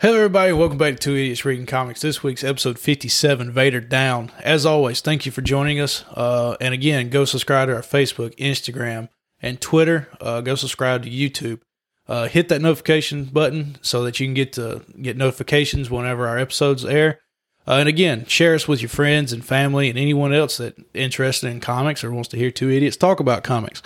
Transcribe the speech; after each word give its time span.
Hello, 0.00 0.14
everybody. 0.14 0.52
Welcome 0.52 0.78
back 0.78 1.00
to 1.00 1.10
Idiots 1.10 1.44
Reading 1.44 1.66
Comics. 1.66 2.02
This 2.02 2.22
week's 2.22 2.44
episode 2.44 2.78
57, 2.78 3.50
Vader 3.50 3.80
Down. 3.80 4.30
As 4.38 4.64
always, 4.64 5.00
thank 5.00 5.26
you 5.26 5.32
for 5.32 5.42
joining 5.42 5.80
us. 5.80 6.04
Uh, 6.14 6.56
and 6.60 6.72
again, 6.72 7.08
go 7.08 7.24
subscribe 7.24 7.66
to 7.66 7.74
our 7.74 7.82
Facebook, 7.82 8.32
Instagram, 8.36 9.08
and 9.42 9.60
Twitter. 9.60 10.06
Uh, 10.20 10.40
go 10.40 10.54
subscribe 10.54 11.02
to 11.02 11.10
YouTube. 11.10 11.62
Uh, 12.06 12.28
hit 12.28 12.48
that 12.48 12.62
notification 12.62 13.24
button 13.24 13.76
so 13.82 14.04
that 14.04 14.20
you 14.20 14.26
can 14.28 14.34
get 14.34 14.52
to 14.52 14.84
get 15.02 15.16
notifications 15.16 15.90
whenever 15.90 16.28
our 16.28 16.38
episodes 16.38 16.84
air. 16.84 17.18
Uh, 17.66 17.78
and 17.78 17.88
again, 17.88 18.24
share 18.26 18.54
us 18.54 18.68
with 18.68 18.80
your 18.80 18.88
friends 18.90 19.32
and 19.32 19.44
family 19.44 19.90
and 19.90 19.98
anyone 19.98 20.32
else 20.32 20.58
that 20.58 20.76
interested 20.94 21.50
in 21.50 21.58
comics 21.58 22.04
or 22.04 22.12
wants 22.12 22.28
to 22.28 22.36
hear 22.36 22.52
two 22.52 22.70
idiots 22.70 22.96
talk 22.96 23.18
about 23.18 23.42
comics. 23.42 23.82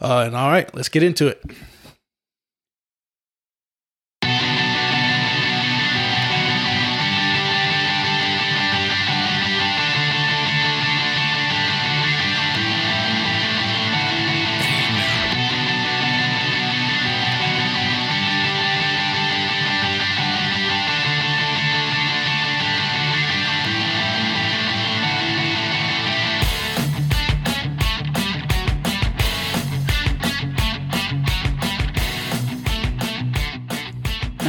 Uh, 0.00 0.24
and 0.26 0.34
all 0.34 0.50
right, 0.50 0.74
let's 0.74 0.88
get 0.88 1.04
into 1.04 1.28
it. 1.28 1.40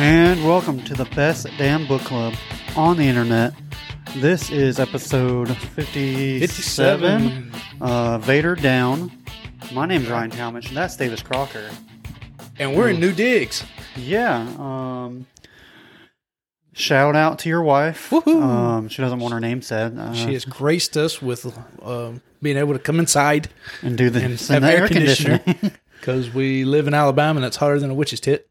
And 0.04 0.46
welcome 0.46 0.84
to 0.84 0.94
the 0.94 1.06
best 1.16 1.48
damn 1.58 1.88
book 1.88 2.02
club 2.02 2.34
on 2.76 2.98
the 2.98 3.04
internet. 3.08 3.54
This 4.18 4.52
is 4.52 4.78
episode 4.78 5.48
57, 5.56 6.42
57. 6.42 7.52
Uh, 7.80 8.18
Vader 8.18 8.54
Down. 8.56 9.10
My 9.72 9.86
name's 9.86 10.10
Ryan 10.10 10.30
Talmadge, 10.30 10.68
and 10.68 10.76
that's 10.76 10.98
Davis 10.98 11.22
Crocker. 11.24 11.70
And 12.60 12.76
we're 12.76 12.90
in 12.90 13.00
New 13.00 13.14
Digs. 13.14 13.64
Yeah. 13.96 14.46
Um, 14.60 15.26
shout 16.74 17.16
out 17.16 17.40
to 17.40 17.48
your 17.50 17.64
wife. 17.64 18.10
Woohoo. 18.10 18.44
Um, 18.44 18.90
she 18.90 19.02
doesn't 19.02 19.20
want 19.20 19.34
her 19.34 19.40
name 19.40 19.62
said. 19.62 19.98
Uh, 19.98 20.14
She 20.14 20.34
has 20.34 20.44
graced 20.44 20.98
us 20.98 21.22
with 21.22 21.46
um, 21.82 22.22
being 22.42 22.58
able 22.58 22.74
to 22.74 22.80
come 22.80 23.00
inside 23.00 23.48
and 23.82 23.98
do 23.98 24.10
the, 24.10 24.20
and 24.22 24.38
have 24.38 24.64
the 24.64 24.68
air 24.70 24.82
air 24.82 24.88
conditioning. 24.90 25.72
because 25.98 26.30
we 26.34 26.66
live 26.66 26.90
in 26.90 26.94
Alabama 26.94 27.38
and 27.38 27.46
it's 27.46 27.56
hotter 27.56 27.80
than 27.80 27.90
a 27.90 27.94
witch's 27.96 28.20
tit. 28.20 28.50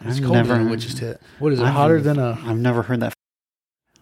It's 0.00 0.16
I've 0.18 0.22
colder 0.22 0.32
never- 0.42 0.54
than 0.58 0.66
a 0.68 0.70
witch's 0.70 0.94
tit. 0.94 1.20
What 1.38 1.52
is 1.52 1.60
it? 1.60 1.64
I've- 1.64 1.72
hotter 1.72 2.00
than 2.00 2.18
a? 2.18 2.38
I've 2.44 2.58
never 2.58 2.82
heard 2.82 3.00
that. 3.00 3.14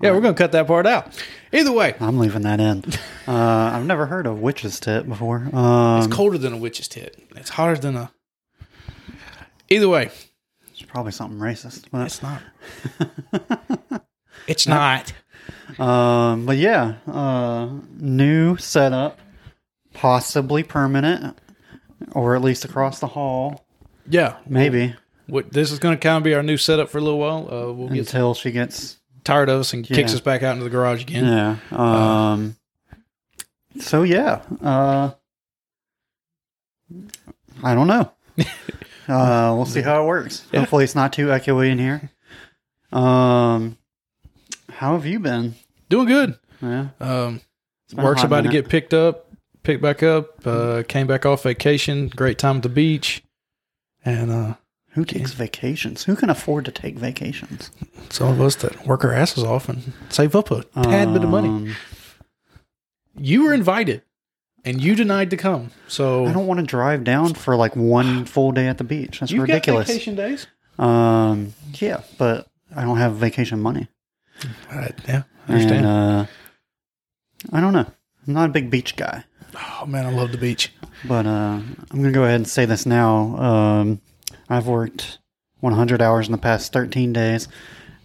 Yeah, 0.00 0.10
we're 0.10 0.20
gonna 0.20 0.34
cut 0.34 0.52
that 0.52 0.66
part 0.66 0.86
out. 0.86 1.08
Either 1.52 1.72
way, 1.72 1.94
I'm 2.00 2.18
leaving 2.18 2.42
that 2.42 2.60
in. 2.60 2.84
Uh, 3.26 3.70
I've 3.72 3.86
never 3.86 4.04
heard 4.04 4.26
of 4.26 4.38
witch's 4.40 4.78
tit 4.78 5.08
before. 5.08 5.48
Um, 5.50 5.96
it's 6.02 6.14
colder 6.14 6.36
than 6.36 6.52
a 6.52 6.58
witch's 6.58 6.88
tit. 6.88 7.18
It's 7.36 7.48
hotter 7.48 7.74
than 7.74 7.96
a. 7.96 8.10
Either 9.70 9.88
way, 9.88 10.10
It's 10.70 10.82
probably 10.82 11.12
something 11.12 11.38
racist. 11.38 11.84
But, 11.90 12.04
it's 12.04 12.20
not. 12.22 12.42
it's 14.46 14.66
not. 14.66 15.14
Um, 15.78 16.44
but 16.44 16.58
yeah, 16.58 16.96
uh, 17.10 17.70
new 17.98 18.58
setup, 18.58 19.18
possibly 19.94 20.62
permanent, 20.62 21.38
or 22.12 22.36
at 22.36 22.42
least 22.42 22.66
across 22.66 22.98
the 23.00 23.06
hall, 23.06 23.64
Yeah, 24.06 24.36
maybe 24.46 24.94
What 25.26 25.52
this 25.52 25.72
is 25.72 25.78
gonna 25.78 25.96
kind 25.96 26.18
of 26.18 26.22
be 26.22 26.34
our 26.34 26.42
new 26.42 26.56
setup 26.56 26.90
for 26.90 26.98
a 26.98 27.00
little 27.00 27.18
while. 27.18 27.48
Uh, 27.50 27.72
we'll 27.72 27.88
get 27.88 27.98
until 28.00 28.34
she 28.34 28.50
gets. 28.52 28.98
tired 29.24 29.48
of 29.48 29.60
us 29.60 29.72
and 29.72 29.84
kicks 29.84 30.12
us 30.12 30.20
back 30.20 30.42
out 30.42 30.52
into 30.52 30.64
the 30.64 30.70
garage 30.70 31.02
again. 31.02 31.24
Yeah. 31.24 31.56
Um. 32.32 32.56
so 33.80 34.02
yeah. 34.02 34.42
Uh. 34.62 35.12
I 37.62 37.74
don't 37.74 37.86
know. 37.86 38.10
uh, 39.08 39.54
we'll 39.56 39.64
see 39.64 39.80
how 39.80 40.02
it 40.02 40.06
works. 40.06 40.44
Yeah. 40.52 40.60
Hopefully, 40.60 40.84
it's 40.84 40.94
not 40.94 41.12
too 41.12 41.28
echoey 41.28 41.70
in 41.70 41.78
here. 41.78 42.10
Um, 42.92 43.78
how 44.70 44.92
have 44.94 45.06
you 45.06 45.18
been? 45.18 45.54
Doing 45.88 46.06
good. 46.06 46.38
Yeah. 46.60 46.88
Um, 47.00 47.40
It's 47.86 47.94
been 47.94 48.04
a 48.04 48.06
work's 48.06 48.22
about 48.22 48.44
to 48.44 48.50
get 48.50 48.68
picked 48.68 48.92
up, 48.92 49.28
picked 49.62 49.82
back 49.82 50.02
up. 50.02 50.46
Uh, 50.46 50.82
came 50.86 51.06
back 51.06 51.24
off 51.24 51.42
vacation. 51.44 52.08
Great 52.08 52.38
time 52.38 52.56
at 52.56 52.62
the 52.62 52.68
beach, 52.68 53.22
and 54.04 54.30
uh, 54.30 54.54
Who 54.94 55.04
takes 55.04 55.32
vacations? 55.32 56.04
Who 56.04 56.14
can 56.16 56.30
afford 56.30 56.64
to 56.66 56.70
take 56.72 56.96
vacations? 56.96 57.70
some 58.10 58.28
of 58.28 58.40
us 58.40 58.54
that 58.56 58.86
work 58.86 59.04
our 59.04 59.12
asses 59.12 59.42
off 59.42 59.68
and 59.68 59.92
save 60.08 60.36
up 60.36 60.50
a 60.50 60.62
tad 60.82 61.12
bit 61.12 61.24
of 61.24 61.30
money. 61.30 61.48
Um, 61.48 61.76
You 63.16 63.44
were 63.44 63.54
invited, 63.54 64.02
and 64.64 64.80
you 64.80 64.94
denied 64.94 65.30
to 65.30 65.36
come. 65.36 65.70
So 65.88 66.26
I 66.26 66.32
don't 66.32 66.46
want 66.46 66.60
to 66.60 66.66
drive 66.66 67.02
down 67.04 67.34
for 67.34 67.56
like 67.56 67.74
one 67.76 68.24
full 68.34 68.52
day 68.52 68.66
at 68.68 68.78
the 68.78 68.84
beach. 68.84 69.20
That's 69.20 69.32
ridiculous. 69.32 69.88
Vacation 69.88 70.14
days. 70.14 70.46
Um, 70.78 71.54
yeah, 71.74 72.02
but 72.18 72.48
I 72.74 72.82
don't 72.82 72.98
have 72.98 73.14
vacation 73.16 73.60
money. 73.60 73.88
Uh, 74.70 74.88
yeah, 75.08 75.22
I 75.48 75.52
understand. 75.52 75.86
And, 75.86 75.86
uh, 75.86 76.26
I 77.52 77.60
don't 77.60 77.72
know. 77.72 77.86
I'm 78.26 78.32
not 78.34 78.48
a 78.50 78.52
big 78.52 78.70
beach 78.70 78.96
guy, 78.96 79.24
oh 79.54 79.84
man, 79.86 80.06
I 80.06 80.10
love 80.10 80.32
the 80.32 80.38
beach. 80.38 80.72
but 81.04 81.26
uh, 81.26 81.60
I'm 81.60 81.76
gonna 81.90 82.10
go 82.10 82.24
ahead 82.24 82.36
and 82.36 82.48
say 82.48 82.64
this 82.64 82.86
now. 82.86 83.36
Um, 83.36 84.00
I've 84.48 84.66
worked 84.66 85.18
100 85.60 86.02
hours 86.02 86.26
in 86.26 86.32
the 86.32 86.38
past 86.38 86.72
13 86.72 87.12
days, 87.12 87.48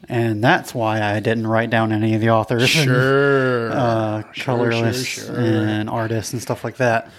and 0.07 0.43
that's 0.43 0.73
why 0.73 1.01
I 1.01 1.19
didn't 1.19 1.47
write 1.47 1.69
down 1.69 1.91
any 1.91 2.15
of 2.15 2.21
the 2.21 2.29
authors. 2.29 2.63
and, 2.75 2.85
Sure, 2.85 3.71
uh, 3.71 4.23
Sure, 4.33 4.43
colorlists 4.45 5.05
sure, 5.05 5.25
sure. 5.25 5.35
and 5.39 5.89
artists 5.89 6.33
and 6.33 6.41
stuff 6.41 6.63
like 6.63 6.77
that. 6.77 7.09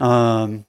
Um, 0.00 0.64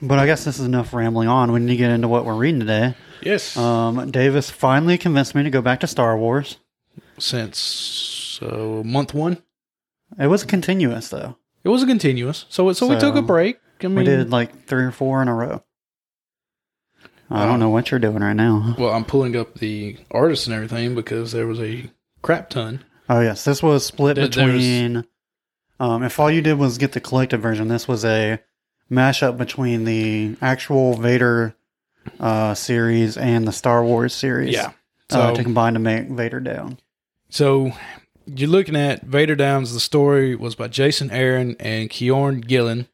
but 0.00 0.18
I 0.18 0.26
guess 0.26 0.44
this 0.44 0.58
is 0.58 0.64
enough 0.66 0.94
rambling 0.94 1.28
on. 1.28 1.52
We 1.52 1.60
need 1.60 1.68
to 1.72 1.76
get 1.76 1.90
into 1.90 2.08
what 2.08 2.24
we're 2.24 2.34
reading 2.36 2.60
today. 2.60 2.94
yes. 3.22 3.56
Um, 3.56 4.10
Davis 4.10 4.48
finally 4.48 4.96
convinced 4.96 5.34
me 5.34 5.42
to 5.42 5.50
go 5.50 5.60
back 5.60 5.80
to 5.80 5.86
Star 5.86 6.16
Wars. 6.16 6.56
Since 7.18 7.58
so 7.58 8.82
month 8.86 9.12
one, 9.12 9.42
It 10.18 10.28
was 10.28 10.44
continuous 10.44 11.08
though. 11.10 11.36
it 11.64 11.68
was 11.68 11.82
a 11.82 11.86
continuous. 11.86 12.46
So 12.48 12.72
so, 12.72 12.86
we 12.86 12.98
took 12.98 13.14
a 13.16 13.22
break. 13.22 13.58
I 13.82 13.86
mean, 13.88 13.96
we 13.96 14.04
did 14.04 14.30
like 14.30 14.64
three 14.66 14.84
or 14.84 14.90
four 14.90 15.20
in 15.22 15.28
a 15.28 15.34
row. 15.34 15.62
I 17.30 17.46
don't 17.46 17.60
know 17.60 17.70
what 17.70 17.90
you're 17.90 18.00
doing 18.00 18.18
right 18.22 18.34
now. 18.34 18.74
Well, 18.78 18.90
I'm 18.92 19.04
pulling 19.04 19.36
up 19.36 19.54
the 19.54 19.96
artists 20.10 20.46
and 20.46 20.54
everything 20.54 20.94
because 20.96 21.30
there 21.32 21.46
was 21.46 21.60
a 21.60 21.88
crap 22.22 22.50
ton. 22.50 22.84
Oh 23.08 23.20
yes, 23.20 23.44
this 23.44 23.62
was 23.62 23.86
split 23.86 24.16
There- 24.16 24.28
there 24.28 24.46
was- 24.46 24.54
between. 24.54 25.04
Um, 25.78 26.02
if 26.02 26.18
all 26.20 26.30
you 26.30 26.42
did 26.42 26.58
was 26.58 26.76
get 26.76 26.92
the 26.92 27.00
collected 27.00 27.38
version, 27.38 27.68
this 27.68 27.88
was 27.88 28.04
a 28.04 28.38
mashup 28.90 29.38
between 29.38 29.84
the 29.84 30.36
actual 30.42 30.94
Vader 30.94 31.54
uh, 32.18 32.54
series 32.54 33.16
and 33.16 33.46
the 33.48 33.52
Star 33.52 33.82
Wars 33.84 34.12
series. 34.12 34.52
Yeah. 34.52 34.72
uh, 35.10 35.32
to 35.32 35.42
combine 35.42 35.74
to 35.74 35.80
make 35.80 36.08
Vader 36.08 36.38
down. 36.40 36.78
so 37.30 37.72
you're 38.26 38.48
looking 38.48 38.76
at 38.76 39.02
Vader 39.02 39.34
Downs. 39.34 39.72
The 39.72 39.80
story 39.80 40.36
was 40.36 40.54
by 40.54 40.68
Jason 40.68 41.10
Aaron 41.10 41.56
and 41.58 41.88
Kieron 41.90 42.46
Gillen. 42.46 42.86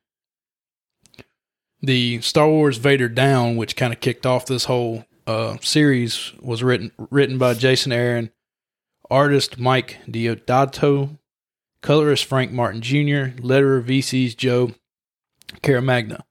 The 1.87 2.21
Star 2.21 2.49
Wars 2.49 2.79
Vader 2.79 3.09
Down, 3.09 3.55
which 3.55 3.77
kind 3.77 3.93
of 3.93 4.01
kicked 4.01 4.27
off 4.27 4.45
this 4.45 4.65
whole 4.65 5.05
uh, 5.25 5.57
series, 5.61 6.33
was 6.41 6.61
written 6.61 6.91
written 7.13 7.39
by 7.39 7.55
Jason 7.55 7.93
Aaron, 7.93 8.31
artist 9.09 9.61
Mike 9.61 9.99
Deodato, 10.09 11.17
colorist 11.83 12.25
Frank 12.25 12.51
Martin 12.51 12.81
Jr., 12.81 13.39
letterer 13.41 13.81
VC's 13.81 14.35
Joe 14.35 14.73
Caramagna. 15.63 16.23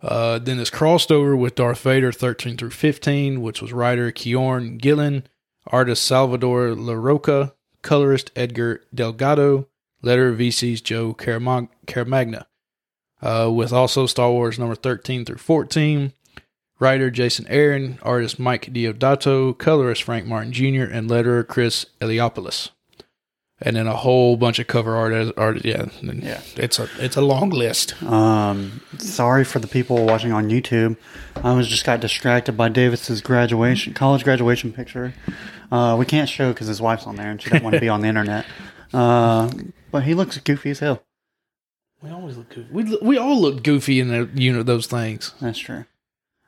Uh, 0.00 0.38
then 0.38 0.58
this 0.58 0.70
crossed 0.70 1.10
over 1.10 1.34
with 1.34 1.56
Darth 1.56 1.80
Vader 1.80 2.12
13 2.12 2.56
through 2.56 2.70
15, 2.70 3.42
which 3.42 3.60
was 3.60 3.72
writer 3.72 4.12
Kieron 4.12 4.78
Gillen, 4.78 5.26
artist 5.66 6.04
Salvador 6.04 6.68
Larroca, 6.68 7.52
colorist 7.82 8.30
Edgar 8.36 8.82
Delgado, 8.94 9.66
letterer 10.04 10.36
VC's 10.36 10.80
Joe 10.80 11.14
Caramag- 11.14 11.70
Caramagna. 11.88 12.44
Uh, 13.24 13.50
with 13.50 13.72
also 13.72 14.04
Star 14.04 14.30
Wars 14.30 14.58
number 14.58 14.74
13 14.74 15.24
through 15.24 15.38
14, 15.38 16.12
writer 16.78 17.10
Jason 17.10 17.46
Aaron, 17.48 17.98
artist 18.02 18.38
Mike 18.38 18.66
Deodato, 18.66 19.56
colorist 19.56 20.02
Frank 20.02 20.26
Martin 20.26 20.52
Jr., 20.52 20.82
and 20.82 21.08
letterer 21.08 21.46
Chris 21.46 21.86
Eliopoulos. 22.02 22.70
And 23.62 23.76
then 23.76 23.86
a 23.86 23.96
whole 23.96 24.36
bunch 24.36 24.58
of 24.58 24.66
cover 24.66 24.94
art. 24.94 25.32
Art 25.38 25.64
yeah, 25.64 25.86
and 26.02 26.22
Yeah. 26.22 26.42
It's 26.56 26.78
a 26.78 26.88
it's 26.98 27.16
a 27.16 27.22
long 27.22 27.48
list. 27.48 28.02
Um, 28.02 28.82
sorry 28.98 29.44
for 29.44 29.58
the 29.58 29.68
people 29.68 30.04
watching 30.04 30.32
on 30.32 30.50
YouTube. 30.50 30.98
I 31.36 31.54
was 31.54 31.68
just 31.68 31.86
got 31.86 32.00
distracted 32.00 32.58
by 32.58 32.68
Davis's 32.68 33.22
graduation, 33.22 33.94
college 33.94 34.24
graduation 34.24 34.72
picture. 34.72 35.14
Uh, 35.72 35.96
we 35.98 36.04
can't 36.04 36.28
show 36.28 36.52
because 36.52 36.66
his 36.66 36.82
wife's 36.82 37.06
on 37.06 37.16
there 37.16 37.30
and 37.30 37.40
she 37.40 37.48
didn't 37.48 37.62
want 37.62 37.74
to 37.74 37.80
be 37.80 37.88
on 37.88 38.02
the 38.02 38.08
internet. 38.08 38.44
Uh, 38.92 39.50
but 39.90 40.02
he 40.02 40.14
looks 40.14 40.36
goofy 40.38 40.70
as 40.70 40.80
hell. 40.80 41.02
We 42.04 42.10
always 42.10 42.36
look 42.36 42.50
goofy. 42.50 42.68
We 42.70 42.98
we 43.00 43.16
all 43.18 43.40
look 43.40 43.62
goofy 43.62 43.98
in 43.98 44.08
the, 44.08 44.28
you 44.34 44.52
know 44.52 44.62
those 44.62 44.86
things. 44.86 45.32
That's 45.40 45.58
true. 45.58 45.86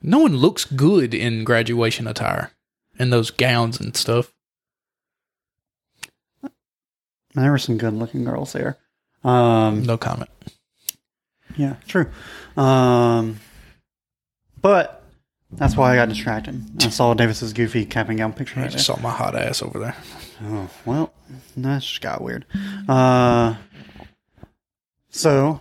No 0.03 0.19
one 0.19 0.37
looks 0.37 0.65
good 0.67 1.15
in 1.15 1.45
graduation 1.45 2.07
attire. 2.07 2.51
and 2.99 3.13
those 3.13 3.31
gowns 3.31 3.81
and 3.81 3.97
stuff. 3.97 4.33
There 7.35 7.51
were 7.51 7.59
some 7.59 7.77
good 7.77 7.93
looking 7.95 8.25
girls 8.25 8.53
there. 8.53 8.79
Um, 9.25 9.83
No 9.83 9.97
comment. 9.99 10.31
yeah, 11.57 11.77
true. 11.87 12.07
Um, 12.57 13.41
but 14.63 15.03
that's 15.53 15.77
why 15.77 15.93
I 15.93 15.97
got 15.97 16.09
distracted. 16.09 16.63
I 16.83 16.89
saw 16.89 17.13
Davis's 17.15 17.53
goofy 17.53 17.85
cap 17.85 18.09
and 18.09 18.17
gown 18.19 18.33
picture. 18.33 18.61
I 18.61 18.63
Right 18.65 18.71
just 18.71 18.87
there. 18.87 18.97
saw 18.97 19.03
my 19.03 19.11
hot 19.11 19.35
ass 19.37 19.63
over 19.63 19.79
there. 19.79 19.97
Oh 20.45 20.71
well, 20.87 21.13
that 21.57 21.83
just 21.83 22.01
got 22.01 22.23
weird. 22.23 22.47
Uh, 22.89 23.57
so 25.17 25.61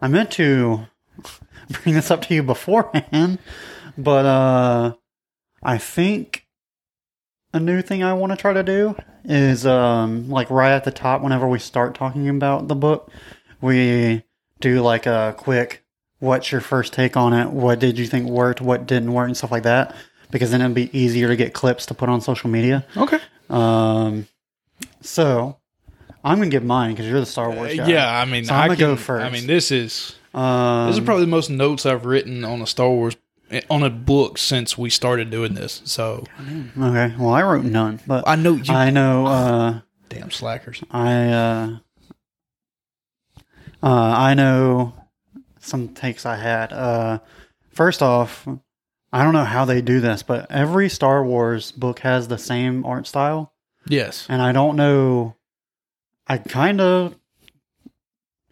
I 0.00 0.08
meant 0.08 0.30
to 0.32 0.86
bring 1.70 1.94
this 1.94 2.10
up 2.10 2.22
to 2.22 2.34
you 2.34 2.42
beforehand, 2.42 3.38
but 3.96 4.26
uh, 4.26 4.94
I 5.62 5.78
think 5.78 6.46
a 7.52 7.60
new 7.60 7.82
thing 7.82 8.02
I 8.02 8.14
want 8.14 8.32
to 8.32 8.36
try 8.36 8.52
to 8.52 8.62
do 8.62 8.96
is 9.24 9.64
um, 9.64 10.28
like 10.28 10.50
right 10.50 10.72
at 10.72 10.84
the 10.84 10.90
top 10.90 11.22
whenever 11.22 11.48
we 11.48 11.58
start 11.58 11.94
talking 11.94 12.28
about 12.28 12.68
the 12.68 12.74
book, 12.74 13.10
we 13.60 14.24
do 14.60 14.80
like 14.80 15.06
a 15.06 15.34
quick 15.38 15.84
what's 16.24 16.50
your 16.50 16.60
first 16.60 16.92
take 16.92 17.16
on 17.16 17.32
it? 17.32 17.50
What 17.50 17.78
did 17.78 17.98
you 17.98 18.06
think 18.06 18.28
worked? 18.28 18.60
What 18.60 18.86
didn't 18.86 19.12
work 19.12 19.26
and 19.26 19.36
stuff 19.36 19.52
like 19.52 19.64
that. 19.64 19.94
Because 20.30 20.50
then 20.50 20.62
it'd 20.62 20.74
be 20.74 20.96
easier 20.98 21.28
to 21.28 21.36
get 21.36 21.52
clips 21.52 21.86
to 21.86 21.94
put 21.94 22.08
on 22.08 22.20
social 22.20 22.50
media. 22.50 22.84
Okay. 22.96 23.18
Um, 23.50 24.26
so 25.02 25.58
I'm 26.24 26.38
gonna 26.38 26.50
give 26.50 26.64
mine 26.64 26.92
because 26.92 27.06
you're 27.06 27.20
the 27.20 27.26
Star 27.26 27.50
Wars 27.50 27.76
guy. 27.76 27.84
Uh, 27.84 27.88
yeah, 27.88 28.18
I 28.20 28.24
mean, 28.24 28.46
So 28.46 28.54
I'm 28.54 28.62
I 28.62 28.66
gonna 28.68 28.76
can, 28.78 28.86
go 28.86 28.96
first. 28.96 29.24
I 29.24 29.30
mean, 29.30 29.46
this 29.46 29.70
is 29.70 30.16
Um, 30.32 30.86
this 30.88 30.98
is 30.98 31.04
probably 31.04 31.24
the 31.24 31.30
most 31.30 31.50
notes 31.50 31.84
I've 31.86 32.06
written 32.06 32.44
on 32.44 32.62
a 32.62 32.66
Star 32.66 32.88
Wars 32.88 33.16
on 33.70 33.82
a 33.82 33.90
book 33.90 34.38
since 34.38 34.76
we 34.78 34.88
started 34.90 35.30
doing 35.30 35.54
this. 35.54 35.82
So 35.84 36.24
okay. 36.80 37.14
Well, 37.18 37.28
I 37.34 37.42
wrote 37.42 37.64
none, 37.64 38.00
but 38.06 38.24
I 38.26 38.36
know 38.36 38.54
you 38.54 38.72
I 38.74 38.90
know. 38.90 39.26
Uh, 39.34 39.80
damn 40.08 40.30
slackers. 40.30 40.82
I 40.90 41.24
uh, 41.28 41.76
uh, 43.82 43.88
I 44.16 44.34
know 44.34 44.94
some 45.60 45.88
takes 45.88 46.24
I 46.26 46.36
had. 46.36 46.72
Uh, 46.72 47.18
first 47.70 48.02
off, 48.02 48.46
I 49.12 49.22
don't 49.22 49.32
know 49.34 49.44
how 49.44 49.64
they 49.64 49.82
do 49.82 50.00
this, 50.00 50.22
but 50.22 50.50
every 50.50 50.88
Star 50.88 51.24
Wars 51.24 51.70
book 51.72 51.98
has 52.00 52.28
the 52.28 52.38
same 52.38 52.84
art 52.86 53.06
style. 53.06 53.52
Yes. 53.86 54.26
and 54.30 54.40
I 54.40 54.52
don't 54.52 54.76
know. 54.76 55.36
I 56.26 56.38
kind 56.38 56.80
of, 56.80 57.14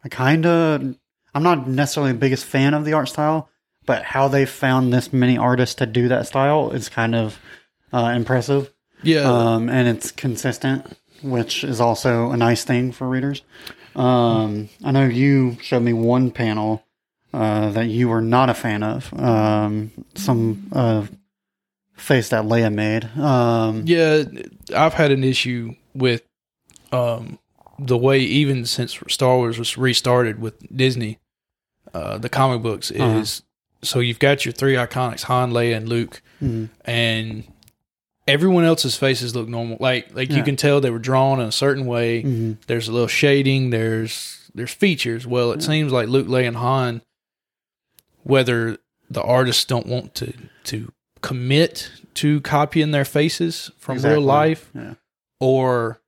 I 0.05 0.09
kind 0.09 0.47
of, 0.47 0.97
I'm 1.35 1.43
not 1.43 1.67
necessarily 1.67 2.13
the 2.13 2.19
biggest 2.19 2.45
fan 2.45 2.75
of 2.75 2.85
the 2.85 2.93
art 2.93 3.09
style, 3.09 3.49
but 3.87 4.03
how 4.03 4.29
they 4.29 4.47
found 4.47 4.93
this 4.93 5.13
many 5.13 5.39
artists 5.39 5.77
to 5.77 5.87
do 5.87 6.09
that 6.09 6.27
style 6.27 6.71
is 6.71 6.89
kind 6.89 7.15
of 7.15 7.39
uh, 7.93 8.13
impressive. 8.15 8.73
Yeah. 9.03 9.23
Um, 9.23 9.69
and 9.69 9.89
it's 9.89 10.11
consistent, 10.11 10.97
which 11.23 11.65
is 11.65 11.81
also 11.81 12.31
a 12.31 12.37
nice 12.37 12.65
thing 12.65 12.93
for 12.93 13.09
readers. 13.09 13.43
Um, 13.97 14.69
I 14.85 14.91
know 14.93 15.07
you 15.07 15.57
showed 15.61 15.83
me 15.83 15.93
one 15.93 16.31
panel 16.31 16.85
uh, 17.35 17.71
that 17.71 17.87
you 17.87 18.09
were 18.09 18.23
not 18.23 18.51
a 18.51 18.55
fan 18.55 18.83
of. 18.83 19.13
Um, 19.19 19.91
some 20.15 20.69
uh, 20.73 21.07
face 21.95 22.29
that 22.31 22.45
Leia 22.45 22.73
made. 22.73 23.05
Um, 23.19 23.83
yeah, 23.87 24.25
I've 24.75 24.95
had 24.95 25.11
an 25.11 25.25
issue 25.25 25.75
with 25.95 26.23
um 26.91 27.39
the 27.87 27.97
way 27.99 28.19
even 28.21 28.65
since 28.67 28.99
Star 29.09 29.37
Wars 29.37 29.59
was 29.59 29.77
restarted 29.79 30.41
with 30.41 30.55
Disney, 30.75 31.19
uh 31.95 32.19
the 32.19 32.29
comic 32.29 32.63
books 32.63 32.91
Uh-huh. 32.91 33.19
is 33.21 33.43
so 33.83 33.99
you've 34.01 34.19
got 34.21 34.45
your 34.45 34.53
three 34.53 34.75
iconics, 34.75 35.23
Han, 35.25 35.51
Leia, 35.53 35.77
and 35.77 35.89
Luke, 35.89 36.23
mhm. 36.41 36.69
and 36.85 37.45
everyone 38.29 38.65
else's 38.65 38.97
faces 38.97 39.35
look 39.35 39.49
normal. 39.49 39.77
Like 39.81 40.15
like 40.15 40.31
you 40.31 40.43
can 40.45 40.57
tell 40.57 40.81
they 40.81 40.91
were 40.91 40.99
drawn 41.01 41.41
in 41.41 41.47
a 41.49 41.53
certain 41.53 41.85
way. 41.87 42.23
Mhm. 42.23 42.59
There's 42.67 42.87
a 42.89 42.93
little 42.93 43.09
shading. 43.09 43.71
There's 43.71 44.51
there's 44.55 44.73
features. 44.73 45.27
Well, 45.27 45.51
it 45.53 45.63
seems 45.63 45.91
like 45.93 46.09
Luke, 46.09 46.29
Leia, 46.29 46.47
and 46.49 46.57
Han, 46.57 47.03
whether 48.23 48.79
the 49.11 49.23
artists 49.23 49.65
don't 49.65 49.87
want 49.87 50.15
to 50.17 50.33
to 50.65 50.93
commit 51.21 51.91
to 52.15 52.41
copying 52.43 52.91
their 52.91 53.05
faces 53.05 53.71
from 53.79 53.97
Exactly. 53.97 54.19
real 54.19 54.27
life, 54.27 54.71
Yeah. 54.75 54.95
or 55.41 56.01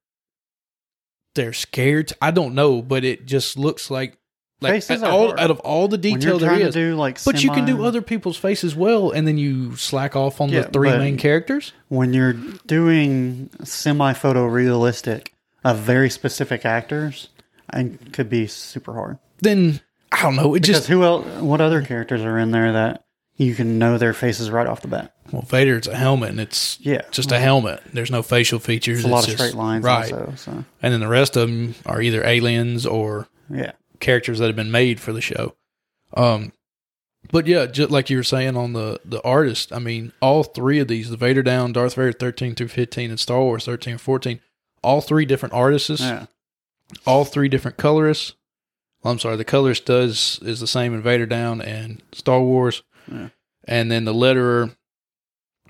they're 1.34 1.52
scared. 1.52 2.12
I 2.22 2.30
don't 2.30 2.54
know, 2.54 2.82
but 2.82 3.04
it 3.04 3.26
just 3.26 3.58
looks 3.58 3.90
like 3.90 4.16
like 4.60 4.72
Faces 4.74 5.02
out, 5.02 5.10
all, 5.10 5.38
out 5.40 5.50
of 5.50 5.60
all 5.60 5.88
the 5.88 5.98
detail 5.98 6.38
there 6.38 6.56
to 6.58 6.70
do 6.70 6.94
like, 6.96 7.22
But 7.22 7.42
you 7.44 7.50
can 7.50 7.66
do 7.66 7.84
other 7.84 8.00
people's 8.00 8.36
faces 8.36 8.74
well, 8.74 9.10
and 9.10 9.26
then 9.28 9.36
you 9.36 9.76
slack 9.76 10.16
off 10.16 10.40
on 10.40 10.48
Yeah, 10.48 10.62
the 10.62 10.68
three 10.70 10.90
main 10.90 11.18
characters. 11.18 11.72
when 11.88 12.14
you're 12.14 12.32
doing 12.66 13.50
semi 13.62 14.12
photo 14.14 14.46
realistic 14.46 15.34
of 15.64 15.78
very 15.78 16.08
specific 16.08 16.64
actors. 16.64 17.28
It 17.72 18.12
could 18.12 18.30
be 18.30 18.46
super 18.46 18.94
hard. 18.94 19.18
Then 19.40 19.80
I 20.12 20.22
don't 20.22 20.36
know. 20.36 20.54
It 20.54 20.62
Because 20.62 20.76
just 20.76 20.88
who 20.88 21.02
else? 21.02 21.26
What 21.40 21.60
other 21.60 21.82
characters 21.82 22.22
are 22.22 22.38
in 22.38 22.50
there 22.50 22.72
that 22.72 23.03
you 23.36 23.54
can 23.54 23.78
know 23.78 23.98
their 23.98 24.12
faces 24.14 24.50
right 24.50 24.66
off 24.66 24.80
the 24.82 24.88
bat? 24.88 25.12
well, 25.32 25.42
Vader, 25.42 25.76
it's 25.76 25.88
a 25.88 25.96
helmet, 25.96 26.30
and 26.30 26.40
it's 26.40 26.78
Yeah, 26.80 27.00
just 27.10 27.32
a 27.32 27.38
helmet. 27.40 27.82
There's 27.92 28.10
no 28.10 28.22
facial 28.22 28.58
features. 28.60 28.98
It's 28.98 29.06
a 29.06 29.10
lot 29.10 29.24
It's 29.24 29.28
of 29.32 29.38
just- 29.38 29.50
straight 29.50 29.58
lines, 29.58 29.84
right? 29.84 30.12
Also, 30.12 30.32
so 30.36 30.64
And 30.82 30.92
then 30.92 31.00
the 31.00 31.08
rest 31.08 31.36
of 31.36 31.48
them 31.48 31.74
are 31.86 32.00
either 32.00 32.24
aliens 32.24 32.86
or 32.86 33.26
yeah, 33.50 33.72
characters 34.00 34.38
that 34.38 34.46
have 34.46 34.56
been 34.56 34.70
made 34.70 35.00
for 35.00 35.12
the 35.12 35.20
show. 35.20 35.56
Um, 36.16 36.52
but 37.32 37.46
yeah, 37.46 37.66
just 37.66 37.90
like 37.90 38.10
you 38.10 38.18
were 38.18 38.22
saying 38.22 38.56
on 38.56 38.74
the 38.74 39.00
the 39.04 39.20
artist, 39.22 39.72
I 39.72 39.78
mean, 39.78 40.12
all 40.20 40.44
three 40.44 40.78
of 40.78 40.88
these, 40.88 41.10
the 41.10 41.16
Vader 41.16 41.42
Down, 41.42 41.72
Darth 41.72 41.94
Vader 41.94 42.12
thirteen 42.12 42.54
through 42.54 42.68
fifteen, 42.68 43.10
and 43.10 43.18
Star 43.18 43.40
Wars 43.40 43.64
thirteen 43.64 43.92
and 43.92 44.00
fourteen, 44.00 44.40
all 44.82 45.00
three 45.00 45.24
different 45.24 45.54
artists, 45.54 46.00
yeah, 46.00 46.26
all 47.06 47.24
three 47.24 47.48
different 47.48 47.76
colorists. 47.78 48.34
Well, 49.02 49.12
I'm 49.12 49.18
sorry, 49.18 49.36
the 49.36 49.44
colorist 49.44 49.86
does 49.86 50.38
is 50.42 50.60
the 50.60 50.66
same 50.66 50.94
in 50.94 51.02
Vader 51.02 51.26
Down 51.26 51.60
and 51.62 52.02
Star 52.12 52.40
Wars, 52.42 52.82
Yeah. 53.10 53.28
and 53.66 53.90
then 53.90 54.04
the 54.04 54.14
letterer 54.14 54.74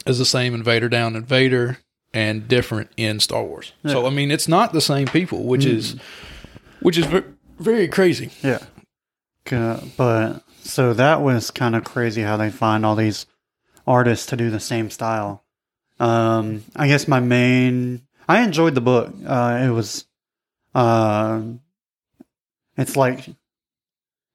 is 0.06 0.19
the 0.19 0.25
same 0.25 0.54
invader 0.54 0.88
Down 0.88 1.16
invader 1.16 1.78
and 2.12 2.46
different 2.46 2.90
in 2.96 3.20
Star 3.20 3.42
Wars. 3.42 3.72
So 3.86 4.06
I 4.06 4.10
mean, 4.10 4.31
it's 4.31 4.48
not 4.48 4.72
the 4.72 4.81
same 4.81 5.06
people, 5.06 5.44
which 5.44 5.64
is 5.64 5.96
which 6.81 6.98
is 6.98 7.06
very 7.58 7.88
crazy. 7.88 8.31
yeah. 8.42 8.58
But 9.96 10.42
so 10.62 10.94
that 10.94 11.20
was 11.20 11.50
kind 11.50 11.76
of 11.76 11.84
crazy 11.84 12.22
how 12.22 12.36
they 12.36 12.50
find 12.50 12.86
all 12.86 12.96
these 12.96 13.26
artists 13.87 14.26
to 14.26 14.37
do 14.37 14.50
the 14.50 14.60
same 14.60 14.90
style. 14.90 15.44
Um, 16.00 16.64
I 16.75 16.88
guess 16.88 17.06
my 17.06 17.20
main, 17.20 18.02
I 18.28 18.42
enjoyed 18.42 18.75
the 18.75 18.80
book. 18.80 19.12
Uh, 19.26 19.61
it 19.62 19.68
was, 19.70 20.06
uh, 20.75 21.42
it's 22.76 22.97
like, 22.97 23.28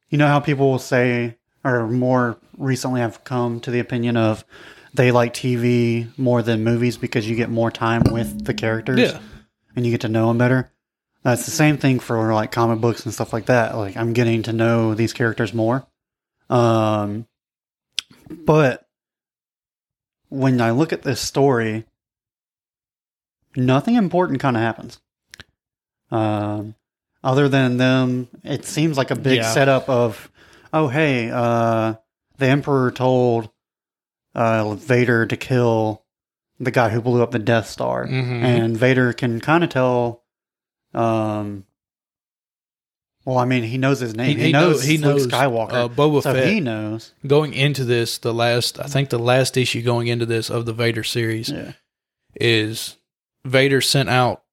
you 0.10 0.18
know 0.18 0.28
how 0.28 0.40
people 0.40 0.70
will 0.70 0.80
say, 0.80 1.38
or 1.64 1.88
more 1.88 2.38
recently 2.58 3.02
I've 3.02 3.24
come 3.24 3.60
to 3.62 3.72
the 3.72 3.80
opinion 3.80 4.18
of 4.18 4.44
they 4.94 5.12
like 5.12 5.34
TV 5.34 6.08
more 6.18 6.42
than 6.42 6.64
movies 6.64 6.98
because 6.98 7.30
you 7.30 7.36
get 7.36 7.50
more 7.50 7.70
time 7.72 8.04
with 8.12 8.46
the 8.46 8.54
characters 8.54 9.00
Yeah. 9.00 9.20
and 9.76 9.86
you 9.86 9.92
get 9.92 10.02
to 10.02 10.10
know 10.10 10.28
them 10.30 10.38
better. 10.38 10.72
That's 11.24 11.46
the 11.46 11.52
same 11.52 11.78
thing 11.78 12.00
for 12.00 12.34
like 12.34 12.52
comic 12.52 12.80
books 12.80 13.06
and 13.06 13.14
stuff 13.14 13.34
like 13.34 13.48
that. 13.48 13.76
Like 13.78 13.98
I'm 13.98 14.14
getting 14.14 14.44
to 14.44 14.54
know 14.54 14.94
these 14.96 15.14
characters 15.14 15.54
more. 15.54 15.86
Um, 16.50 17.28
but 18.30 18.88
when 20.30 20.62
I 20.62 20.72
look 20.72 20.94
at 20.94 21.04
this 21.04 21.20
story, 21.20 21.86
nothing 23.56 23.96
important 23.96 24.40
kind 24.40 24.56
of 24.56 24.62
happens. 24.64 25.00
Um, 26.12 26.76
other 27.24 27.50
than 27.50 27.78
them, 27.78 28.28
it 28.44 28.66
seems 28.66 28.98
like 28.98 29.12
a 29.12 29.16
big 29.16 29.38
Yeah. 29.40 29.52
setup 29.54 29.90
of, 29.90 30.32
oh 30.74 30.88
hey, 30.88 31.30
uh, 31.32 31.96
the 32.38 32.46
Emperor 32.48 32.92
told 32.92 33.50
uh, 34.36 34.74
Vader 34.76 35.26
to 35.26 35.38
kill 35.38 36.04
the 36.60 36.72
guy 36.72 36.90
who 36.90 37.02
blew 37.02 37.22
up 37.24 37.32
the 37.32 37.40
Death 37.40 37.68
Star, 37.68 38.06
Mhm. 38.06 38.44
and 38.44 38.78
Vader 38.78 39.14
can 39.14 39.40
kind 39.40 39.64
of 39.64 39.70
tell. 39.70 40.24
Um, 40.94 41.66
well, 43.26 43.38
I 43.38 43.46
mean, 43.46 43.64
he 43.64 43.78
knows 43.78 44.00
his 44.00 44.16
name. 44.16 44.38
He, 44.38 44.52
knows. 44.52 44.84
he 44.84 44.98
knows 44.98 45.24
Luke 45.26 45.32
Skywalker. 45.34 45.74
Uh, 45.74 45.88
Boba 45.90 46.24
so 46.24 46.34
Fett 46.34 46.48
he 46.48 46.60
knows. 46.60 47.14
going 47.28 47.54
into 47.54 47.84
this, 47.86 48.18
the 48.18 48.34
last 48.34 48.80
I 48.80 48.86
think 48.86 49.10
the 49.10 49.20
last 49.20 49.56
issue 49.58 49.82
going 49.82 50.08
into 50.08 50.26
this 50.26 50.50
of 50.50 50.66
the 50.66 50.74
Vader 50.74 51.04
series 51.04 51.50
Yeah. 51.50 51.74
is 52.36 52.96
Vader 53.46 53.82
sent 53.82 54.10
out 54.10 54.44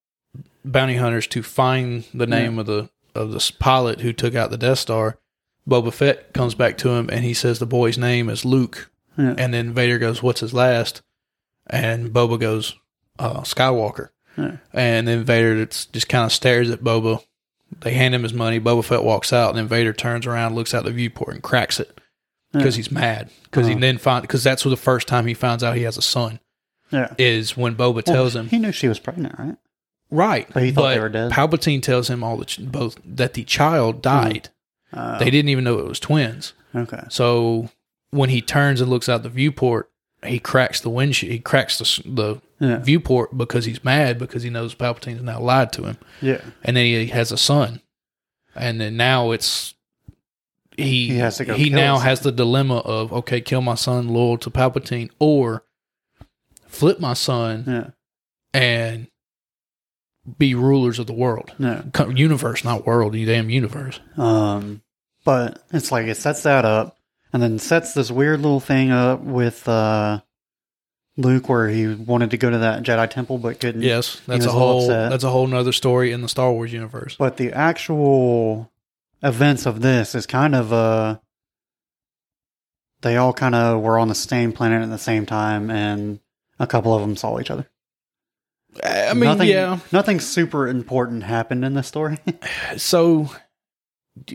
bounty 0.65 0.97
hunters 0.97 1.27
to 1.29 1.43
find 1.43 2.05
the 2.13 2.27
name 2.27 2.59
of 2.59 2.67
the 2.67 2.91
of 3.15 3.31
the 3.31 3.53
pilot 3.59 4.01
who 4.01 4.13
took 4.13 4.35
out 4.35 4.51
the 4.51 4.59
Death 4.59 4.79
Star. 4.81 5.19
Boba 5.69 5.93
Fett 5.93 6.33
comes 6.33 6.55
back 6.55 6.79
to 6.79 6.91
him 6.91 7.09
and 7.11 7.25
he 7.25 7.35
says 7.35 7.59
the 7.59 7.67
boy's 7.67 7.99
name 7.99 8.29
is 8.29 8.45
Luke, 8.45 8.91
Yeah. 9.19 9.35
and 9.39 9.53
then 9.53 9.73
Vader 9.75 9.99
goes, 9.99 10.23
"What's 10.23 10.41
his 10.41 10.55
last?" 10.55 11.03
And 11.69 12.11
Boba 12.11 12.39
goes, 12.39 12.75
uh, 13.19 13.41
"Skywalker." 13.41 14.11
Yeah. 14.39 14.57
And 14.73 15.09
then 15.09 15.25
Vader 15.25 15.65
just 15.67 16.09
kind 16.09 16.25
of 16.27 16.33
stares 16.33 16.71
at 16.71 16.85
Boba. 16.85 17.23
They 17.81 17.95
hand 17.95 18.15
him 18.15 18.23
his 18.23 18.33
money. 18.35 18.61
Boba 18.61 18.85
Fett 18.85 19.03
walks 19.03 19.33
out, 19.33 19.49
and 19.51 19.59
then 19.59 19.67
Vader 19.67 19.93
turns 19.93 20.27
around, 20.27 20.55
looks 20.55 20.73
out 20.75 20.85
the 20.85 20.93
viewport, 20.93 21.35
and 21.35 21.43
cracks 21.43 21.81
it 21.81 21.99
because 22.53 22.77
he's 22.77 22.93
mad. 22.93 23.29
Because 23.45 23.67
he 23.67 23.73
Uh-huh. 23.73 23.81
then 23.81 23.99
find 23.99 24.23
because 24.23 24.45
that's 24.45 24.63
the 24.63 24.77
first 24.77 25.09
time 25.09 25.27
he 25.27 25.35
finds 25.35 25.65
out 25.65 25.75
he 25.77 25.83
has 25.83 25.97
a 25.99 26.03
son. 26.03 26.39
Yeah. 26.93 27.13
is 27.19 27.57
when 27.57 27.75
Boba 27.75 28.05
tells 28.05 28.37
him 28.37 28.49
He 28.49 28.59
knew 28.61 28.71
she 28.71 28.87
was 28.87 29.01
pregnant, 29.01 29.37
right? 29.41 29.57
right, 30.09 30.47
But 30.55 30.63
he 30.63 30.71
thought 30.71 30.95
they 30.95 31.01
were 31.01 31.09
dead. 31.09 31.33
Palpatine 31.33 31.83
tells 31.83 32.09
him 32.09 32.23
all 32.23 32.37
the 32.37 32.45
ch- 32.45 32.61
both 32.63 33.01
that 33.05 33.35
the 33.35 33.43
child 33.43 34.01
died. 34.03 34.51
Uh, 34.93 35.19
They 35.19 35.31
didn't 35.31 35.49
even 35.49 35.65
know 35.65 35.79
it 35.79 35.87
was 35.89 36.01
twins. 36.01 36.53
okay. 36.75 37.03
So 37.09 37.71
when 38.11 38.31
he 38.31 38.41
turns 38.41 38.81
and 38.81 38.89
looks 38.91 39.09
out 39.09 39.23
the 39.23 39.29
viewport, 39.29 39.91
he 40.25 40.39
cracks 40.39 40.81
the 40.81 40.91
windshield. 40.91 41.33
He 41.33 41.39
cracks 41.39 41.79
the 41.79 42.03
the 42.09 42.41
Yeah. 42.59 42.79
viewport 42.79 43.37
because 43.37 43.65
he's 43.67 43.85
mad 43.85 44.19
because 44.19 44.43
he 44.43 44.51
knows 44.51 44.75
Palpatine's 44.75 45.23
now 45.23 45.41
lied 45.41 45.73
to 45.75 45.85
him, 45.85 45.99
Yeah. 46.23 46.41
and 46.65 46.77
then 46.77 46.87
he 46.87 47.07
has 47.09 47.31
a 47.33 47.37
son, 47.37 47.81
and 48.55 48.81
then 48.81 48.97
now 48.97 49.31
it's 49.33 49.75
he 50.77 51.09
He 51.09 51.17
has 51.19 51.37
to 51.39 51.45
go 51.45 51.55
he 51.55 51.69
now 51.71 51.99
has 51.99 52.21
the 52.21 52.33
dilemma 52.33 52.79
of 52.79 53.13
okay, 53.13 53.41
kill 53.41 53.61
my 53.63 53.75
son 53.75 54.09
loyal 54.09 54.39
to 54.39 54.51
Palpatine 54.51 55.11
or 55.19 55.65
flip 56.67 56.99
my 57.01 57.15
son 57.15 57.65
Yeah. 57.67 57.91
and 58.59 59.09
be 60.39 60.55
rulers 60.55 60.99
of 60.99 61.07
the 61.07 61.13
world. 61.13 61.53
No. 61.59 61.85
Co- 61.93 62.09
Universe, 62.11 62.65
not 62.65 62.87
world, 62.87 63.15
you 63.15 63.27
damn 63.27 63.51
universe. 63.51 64.01
Um, 64.17 64.83
but 65.25 65.63
it's 65.73 65.91
like 65.93 66.07
it 66.07 66.17
sets 66.17 66.43
that 66.45 66.65
up, 66.65 66.97
and 67.33 67.43
then 67.43 67.59
sets 67.59 67.95
this 67.95 68.11
weird 68.11 68.41
little 68.41 68.61
thing 68.61 68.91
up 68.91 69.21
with 69.21 69.69
uh, 69.69 70.21
Luke, 71.17 71.49
where 71.49 71.69
he 71.69 71.89
wanted 71.95 72.31
to 72.31 72.37
go 72.37 72.51
to 72.51 72.59
that 72.59 72.83
Jedi 72.83 73.09
temple 73.11 73.39
but 73.39 73.59
couldn't. 73.61 73.83
Yes, 73.83 74.21
that's 74.27 74.45
a 74.47 74.49
a 74.49 74.53
whole 74.53 74.83
upset. 74.83 75.11
that's 75.11 75.25
a 75.25 75.31
whole 75.31 75.47
nother 75.47 75.73
story 75.73 76.13
in 76.13 76.23
the 76.23 76.29
Star 76.29 76.53
Wars 76.53 76.73
universe. 76.73 77.17
But 77.19 77.37
the 77.37 77.53
actual 77.53 78.71
events 79.23 79.67
of 79.67 79.81
this 79.83 80.15
is 80.15 80.27
kind 80.27 80.55
of 80.55 80.73
uh, 80.73 81.19
they 83.03 83.17
all 83.17 83.33
kind 83.33 83.55
of 83.55 83.81
were 83.83 83.99
on 83.99 84.09
the 84.09 84.15
same 84.15 84.53
planet 84.53 84.83
at 84.83 84.91
the 84.91 84.99
same 84.99 85.27
time, 85.27 85.71
and 85.71 86.21
a 86.59 86.67
couple 86.67 86.95
of 86.95 87.01
them 87.01 87.17
saw 87.17 87.39
each 87.41 87.51
other. 87.51 87.69
I 88.85 89.15
mean, 89.15 89.25
nothing, 89.25 89.49
yeah. 89.49 89.79
nothing 89.93 90.21
super 90.21 90.67
important 90.69 91.23
happened 91.25 91.65
in 91.65 91.75
the 91.75 91.83
story. 91.83 92.19
So, 92.77 93.31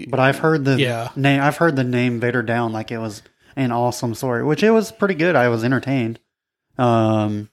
But 0.08 0.20
I've 0.20 0.40
heard 0.40 0.64
the 0.66 0.80
Yeah. 0.80 1.10
name. 1.16 1.42
I've 1.42 1.58
heard 1.58 1.76
the 1.76 1.84
name 1.84 2.20
Vader 2.20 2.44
down 2.44 2.72
like 2.72 2.92
it 2.92 2.98
was 3.00 3.22
an 3.56 3.72
awesome 3.72 4.16
story, 4.16 4.44
which 4.44 4.64
it 4.64 4.72
was 4.72 4.92
pretty 4.92 5.16
good. 5.16 5.36
I 5.36 5.50
was 5.50 5.64
entertained. 5.64 6.20
Um, 6.78 7.50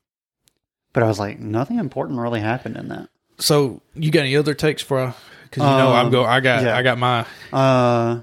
but 0.92 1.02
I 1.02 1.06
was 1.06 1.18
like, 1.18 1.38
nothing 1.40 1.78
important 1.78 2.18
really 2.20 2.40
happened 2.40 2.76
in 2.76 2.88
that. 2.88 3.08
so 3.38 3.82
you 3.94 4.10
got 4.10 4.20
any 4.20 4.36
other 4.36 4.54
takes 4.54 4.82
for? 4.82 5.14
Because 5.44 5.62
you 5.62 5.68
know 5.70 5.92
I'm 5.92 6.06
Um, 6.06 6.12
go. 6.12 6.24
I 6.24 6.40
got 6.40 6.62
yeah. 6.62 6.76
I 6.76 6.82
got 6.82 6.98
my 6.98 7.24
Uh, 7.52 8.20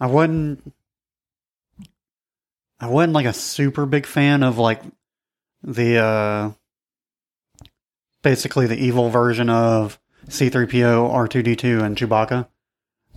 I 0.00 0.06
wasn't. 0.06 0.72
I 2.80 2.86
wasn't 2.86 3.12
like 3.14 3.26
a 3.26 3.32
super 3.32 3.86
big 3.86 4.06
fan 4.06 4.42
of 4.44 4.56
like 4.58 4.80
the 5.62 5.96
uh 5.98 6.50
basically 8.22 8.66
the 8.66 8.76
evil 8.76 9.10
version 9.10 9.48
of 9.50 9.98
C3PO, 10.28 11.10
R2D2 11.12 11.82
and 11.82 11.96
Chewbacca. 11.96 12.48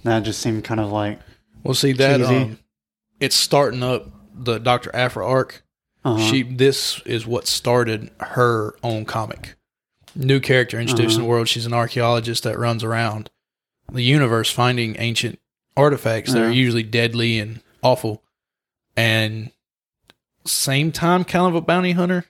That 0.04 0.22
just 0.24 0.42
seemed 0.42 0.64
kind 0.64 0.80
of 0.80 0.92
like 0.92 1.20
well. 1.64 1.74
See 1.74 1.94
that 1.94 2.22
um, 2.22 2.60
it's 3.20 3.36
starting 3.36 3.84
up 3.84 4.08
the 4.34 4.58
Doctor 4.60 4.90
Aphra 4.96 5.26
arc. 5.26 5.64
uh 6.04 6.18
She 6.18 6.44
this 6.44 7.02
is 7.06 7.28
what 7.28 7.48
started 7.48 8.10
her 8.20 8.76
own 8.84 9.06
comic. 9.06 9.56
New 10.16 10.40
character 10.40 10.80
introduced 10.80 11.16
in 11.16 11.22
the 11.22 11.24
Uh-huh. 11.26 11.30
world. 11.30 11.48
She's 11.48 11.66
an 11.66 11.74
archaeologist 11.74 12.44
that 12.44 12.58
runs 12.58 12.84
around 12.84 13.30
the 13.92 14.04
universe 14.04 14.52
finding 14.52 14.96
ancient 15.00 15.40
artifacts 15.78 16.34
that 16.34 16.42
are 16.42 16.52
usually 16.52 16.84
deadly 16.84 17.40
and 17.40 17.62
awful. 17.84 18.24
And 18.98 19.52
same 20.46 20.92
time, 20.92 21.24
kind 21.24 21.48
of 21.48 21.56
a 21.56 21.62
bounty 21.62 21.92
hunter. 21.92 22.26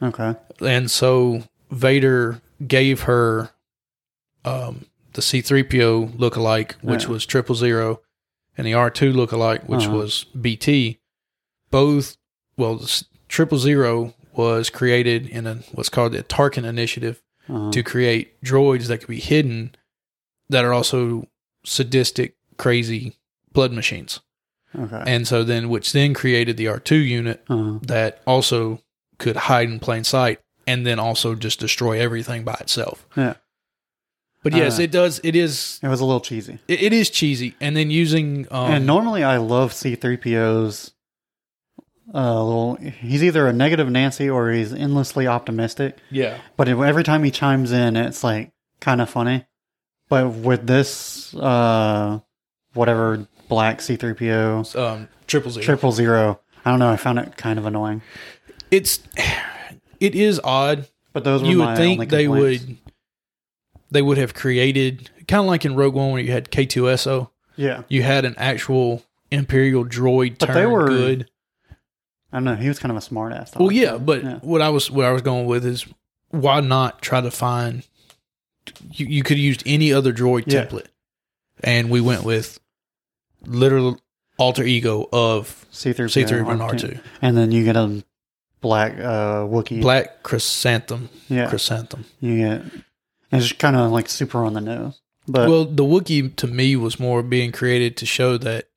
okay. 0.00 0.34
and 0.60 0.90
so 0.90 1.42
Vader 1.70 2.40
gave 2.66 3.02
her 3.02 3.50
um, 4.44 4.86
the 5.12 5.20
C3PO 5.22 6.16
lookalike, 6.16 6.72
which 6.82 7.04
Yeah. 7.04 7.10
was 7.10 7.26
triple 7.26 7.54
zero, 7.54 8.00
and 8.56 8.66
the 8.66 8.72
R2 8.72 9.12
lookalike, 9.12 9.68
which 9.68 9.84
Uh-huh. 9.86 9.96
was 9.96 10.24
BT. 10.40 10.98
Both, 11.70 12.16
well, 12.56 12.84
triple 13.28 13.58
zero 13.58 14.14
was 14.34 14.70
created 14.70 15.26
in 15.26 15.46
a 15.46 15.56
what's 15.72 15.88
called 15.88 16.12
the 16.12 16.22
Tarkin 16.22 16.64
Initiative 16.64 17.22
Uh, 17.48 17.70
to 17.72 17.82
create 17.82 18.40
droids 18.42 18.86
that 18.86 18.98
could 18.98 19.08
be 19.08 19.20
hidden 19.20 19.74
that 20.48 20.64
are 20.64 20.72
also 20.72 21.26
sadistic, 21.64 22.36
crazy 22.56 23.16
blood 23.52 23.72
machines. 23.72 24.20
Okay. 24.78 25.02
And 25.06 25.26
so 25.28 25.44
then, 25.44 25.68
which 25.68 25.92
then 25.92 26.14
created 26.14 26.56
the 26.56 26.66
R2 26.66 27.06
unit, 27.06 27.42
Uh, 27.48 27.78
that 27.82 28.20
also 28.26 28.80
could 29.18 29.36
hide 29.36 29.68
in 29.68 29.78
plain 29.80 30.04
sight 30.04 30.40
and 30.66 30.86
then 30.86 30.98
also 30.98 31.34
just 31.34 31.60
destroy 31.60 32.00
everything 32.00 32.44
by 32.44 32.54
itself. 32.60 33.06
yeah. 33.16 33.34
But 34.44 34.54
yes, 34.54 34.78
Uh, 34.78 34.82
it 34.82 34.90
does. 34.90 35.20
It 35.22 35.36
is. 35.36 35.78
It 35.82 35.88
was 35.88 36.00
a 36.00 36.04
little 36.04 36.20
cheesy. 36.20 36.58
It, 36.66 36.82
it 36.82 36.92
is 36.92 37.10
cheesy, 37.10 37.54
and 37.60 37.76
then 37.76 37.92
using 37.92 38.48
um, 38.50 38.72
and 38.72 38.84
normally 38.86 39.22
I 39.22 39.36
love 39.36 39.72
C3PO's 39.72 40.90
uh, 42.12 42.42
little. 42.44 42.74
He's 42.76 43.22
either 43.22 43.46
a 43.46 43.52
negative 43.52 43.88
Nancy 43.88 44.28
or 44.28 44.50
he's 44.50 44.72
endlessly 44.72 45.28
optimistic. 45.28 45.98
yeah, 46.10 46.38
But 46.56 46.68
every 46.68 47.04
time 47.04 47.22
he 47.22 47.30
chimes 47.30 47.70
in, 47.70 47.96
it's 47.96 48.24
like 48.24 48.50
kind 48.80 49.00
of 49.00 49.08
funny. 49.08 49.46
But 50.08 50.30
with 50.32 50.66
this, 50.66 51.32
uh, 51.36 52.18
whatever 52.74 53.28
black 53.52 53.78
C3PO 53.78 54.76
um, 54.78 55.08
triple 55.26 55.50
zero. 55.50 55.64
triple 55.64 55.92
zero, 55.92 56.40
I 56.64 56.70
don't 56.70 56.78
know. 56.78 56.90
I 56.90 56.96
found 56.96 57.18
it 57.18 57.36
kind 57.36 57.58
of 57.58 57.66
annoying. 57.66 58.02
It's 58.70 59.00
it 60.00 60.14
is 60.14 60.40
odd. 60.42 60.88
But 61.12 61.24
those 61.24 61.42
were 61.42 61.48
You 61.48 61.58
would 61.58 61.76
think 61.76 62.08
they 62.08 62.26
would 62.28 62.78
they 63.90 64.00
would 64.02 64.16
have 64.18 64.32
created 64.32 65.10
kind 65.28 65.40
of 65.40 65.46
like 65.46 65.64
in 65.66 65.74
Rogue 65.76 65.94
One 65.94 66.10
where 66.12 66.22
you 66.22 66.32
had 66.32 66.50
K 66.50 66.64
two 66.66 66.94
SO. 66.96 67.30
Yeah, 67.56 67.82
You 67.88 68.02
had 68.02 68.24
an 68.24 68.34
actual 68.38 69.02
Imperial 69.30 69.84
droid 69.84 70.38
But 70.38 70.54
they 70.54 70.64
were- 70.66 70.88
good. 70.88 71.28
I 72.32 72.36
don't 72.38 72.44
know. 72.44 72.54
He 72.54 72.68
was 72.68 72.78
kind 72.78 72.90
of 72.90 72.96
a 72.96 73.02
smart 73.02 73.34
ass. 73.34 73.54
Well, 73.54 73.70
yeah, 73.70 73.98
but 73.98 74.24
Yeah. 74.24 74.38
what 74.40 74.62
I 74.62 74.70
was 74.70 74.90
what 74.90 75.04
I 75.04 75.12
was 75.12 75.20
going 75.20 75.44
with 75.44 75.66
is 75.66 75.84
why 76.30 76.60
not 76.60 77.02
try 77.02 77.20
to 77.20 77.30
find 77.30 77.86
you, 78.92 79.04
you 79.06 79.22
could 79.22 79.36
have 79.36 79.44
used 79.44 79.62
any 79.66 79.92
other 79.92 80.14
droid 80.14 80.44
Yeah. 80.46 80.64
template, 80.64 80.86
and 81.62 81.90
we 81.90 82.00
went 82.00 82.24
with 82.24 82.58
literal 83.46 84.00
alter 84.38 84.62
ego 84.64 85.08
of 85.12 85.66
C3PO, 85.72 86.10
C 86.10 86.24
three 86.24 86.38
and 86.40 86.62
R 86.62 86.70
R2. 86.72 87.00
and 87.20 87.36
then 87.36 87.52
you 87.52 87.64
get 87.64 87.76
a 87.76 88.02
black 88.60 88.92
uh, 88.98 89.44
Wookiee. 89.46 89.80
black 89.82 90.22
Krrsantan, 90.22 91.08
yeah, 91.28 91.50
Krrsantan. 91.50 92.04
you 92.20 92.36
get. 92.38 92.62
It's 93.30 93.48
just 93.48 93.58
kind 93.58 93.76
of 93.76 93.90
like 93.90 94.08
super 94.08 94.44
on 94.44 94.52
the 94.54 94.60
nose. 94.60 95.00
But 95.26 95.48
well, 95.48 95.64
the 95.64 95.84
Wookiee 95.84 96.34
to 96.36 96.46
me 96.46 96.76
was 96.76 96.98
more 97.00 97.22
being 97.22 97.52
created 97.52 97.96
to 97.98 98.06
show 98.06 98.36
that 98.38 98.68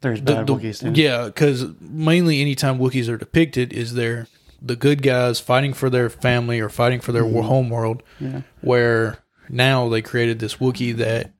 there's 0.00 0.20
the, 0.22 0.34
bad 0.34 0.46
the- 0.46 0.54
Wookiees 0.54 0.80
too. 0.80 1.00
yeah, 1.00 1.26
because 1.26 1.66
mainly 1.80 2.40
anytime 2.40 2.78
Wookiees 2.78 3.08
are 3.08 3.16
depicted 3.18 3.72
is 3.72 3.94
they're 3.94 4.26
the 4.60 4.76
good 4.76 5.02
guys 5.02 5.40
fighting 5.40 5.72
for 5.74 5.90
their 5.90 6.08
family 6.08 6.60
or 6.60 6.68
fighting 6.68 7.00
for 7.00 7.10
their 7.12 7.24
Mhm. 7.24 7.42
home 7.44 7.70
world. 7.70 8.02
yeah. 8.20 8.42
where 8.60 9.18
now 9.48 9.88
they 9.88 10.00
created 10.00 10.38
this 10.38 10.56
Wookiee 10.56 10.96
that 10.96 11.32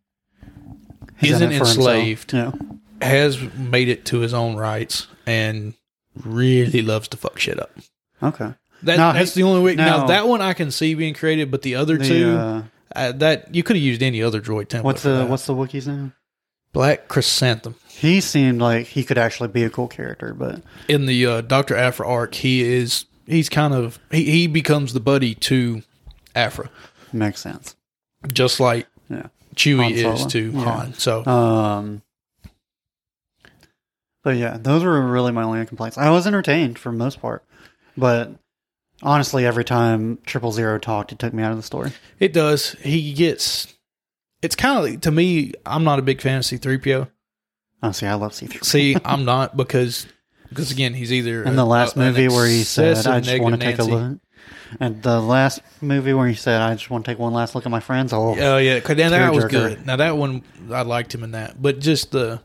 isn't 1.31 1.53
it 1.53 1.59
for 1.59 1.67
himself. 1.67 1.79
enslaved, 1.79 2.33
Yeah. 2.33 2.53
has 3.01 3.41
made 3.57 3.89
it 3.89 4.05
to 4.07 4.19
his 4.21 4.33
own 4.35 4.57
rights, 4.57 5.07
and 5.27 5.75
really 6.23 6.83
loves 6.83 7.09
to 7.09 7.17
fuck 7.17 7.39
shit 7.39 7.59
up. 7.61 7.71
Okay. 8.23 8.53
That, 8.83 8.97
Now, 8.97 9.13
that's 9.13 9.35
he- 9.35 9.43
the 9.43 9.49
only 9.49 9.63
way. 9.63 9.75
Now, 9.77 9.99
now- 9.99 10.07
that 10.09 10.29
one 10.29 10.41
I 10.41 10.53
can 10.55 10.71
see 10.71 10.95
being 10.95 11.15
created, 11.15 11.51
but 11.51 11.63
the 11.63 11.77
other 11.77 11.97
The, 11.99 12.09
two, 12.09 12.31
uh, 12.37 12.63
uh, 12.97 13.13
that 13.13 13.55
you 13.55 13.63
could 13.63 13.77
have 13.77 13.83
used 13.83 14.03
any 14.03 14.23
other 14.23 14.41
droid 14.41 14.67
template. 14.67 14.83
what's 14.85 15.03
the 15.05 15.25
what's 15.27 15.47
the 15.47 15.55
Wookiee's 15.55 15.87
name? 15.87 16.13
Black 16.73 17.07
Chrysanthemum 17.09 17.77
He 17.89 18.21
seemed 18.21 18.61
like 18.61 18.87
he 18.87 19.05
could 19.05 19.19
actually 19.19 19.49
be 19.51 19.63
a 19.63 19.71
cool 19.71 19.89
character, 19.89 20.35
but 20.35 20.63
in 20.89 21.07
the 21.07 21.27
uh, 21.27 21.41
Doctor 21.43 21.77
Aphra 21.77 22.07
arc? 22.09 22.35
He 22.35 22.63
is. 22.63 23.05
He's 23.27 23.49
kind 23.49 23.73
of 23.75 23.99
he, 24.11 24.25
he 24.25 24.47
becomes 24.47 24.93
the 24.95 25.01
buddy 25.01 25.35
to 25.37 25.83
Aphra, 26.35 26.71
makes 27.13 27.41
sense. 27.41 27.77
just 28.33 28.59
like 28.59 28.87
Yeah. 29.09 29.27
Chewie 29.55 29.93
is 29.93 30.27
to 30.27 30.51
Yeah. 30.51 30.65
Han. 30.65 30.95
So 30.95 31.25
Um. 31.27 32.03
But 34.25 34.37
yeah, 34.37 34.57
those 34.61 34.85
were 34.85 35.01
really 35.01 35.33
my 35.33 35.43
only 35.43 35.65
complaints. 35.67 35.99
I 35.99 36.11
was 36.11 36.27
entertained 36.27 36.79
for 36.79 36.93
the 36.93 36.97
most 36.99 37.21
part, 37.21 37.45
but 37.97 38.31
honestly, 39.03 39.45
every 39.45 39.65
time 39.65 40.19
Triple 40.27 40.53
Zero 40.53 40.79
talked, 40.79 41.11
it 41.11 41.19
took 41.19 41.33
me 41.35 41.43
out 41.43 41.51
of 41.51 41.57
the 41.57 41.63
story. 41.65 41.93
It 42.21 42.33
does. 42.33 42.73
He 42.81 43.13
gets. 43.15 43.75
It's 44.41 44.55
kind 44.55 44.79
of 44.79 44.85
like, 44.85 45.01
to 45.03 45.11
me. 45.11 45.53
I'm 45.67 45.83
not 45.85 45.99
a 45.99 46.03
big 46.03 46.21
fan 46.21 46.39
of 46.39 46.45
C-3PO. 46.45 47.09
Oh, 47.85 47.91
see, 47.93 48.07
I 48.07 48.15
love 48.15 48.33
C 48.33 48.47
three. 48.47 48.61
See, 48.63 48.97
I'm 49.05 49.25
not 49.25 49.57
because 49.57 50.07
because 50.49 50.71
again, 50.71 50.95
he's 50.95 51.13
either 51.13 51.43
In 51.43 51.57
the 51.57 51.67
last 51.67 51.97
a- 51.97 51.99
movie 51.99 52.29
where 52.29 52.47
he 52.47 52.63
said, 52.63 53.05
"I 53.07 53.19
just 53.21 53.41
want 53.43 53.61
to 53.61 53.67
take 53.67 53.81
a 53.81 53.85
look," 53.85 54.19
and 54.81 55.03
the 55.03 55.21
last 55.21 55.61
movie 55.81 56.13
where 56.15 56.29
he 56.29 56.35
said, 56.35 56.61
"I 56.61 56.75
just 56.75 56.91
want 56.91 57.05
to 57.05 57.11
take 57.11 57.19
one 57.19 57.33
last 57.33 57.55
look 57.55 57.65
at 57.67 57.71
my 57.71 57.81
friends." 57.81 58.13
Oh, 58.13 58.37
Oh 58.39 58.57
yeah, 58.59 58.81
'cause 58.81 58.97
now 58.97 59.11
that 59.11 59.33
was 59.33 59.45
good. 59.47 59.87
Now 59.87 59.97
that 59.97 60.17
one, 60.17 60.43
I 60.71 60.83
liked 60.83 61.15
him 61.15 61.23
in 61.25 61.33
that, 61.33 61.61
but 61.61 61.79
just 61.81 62.11
the 62.13 62.41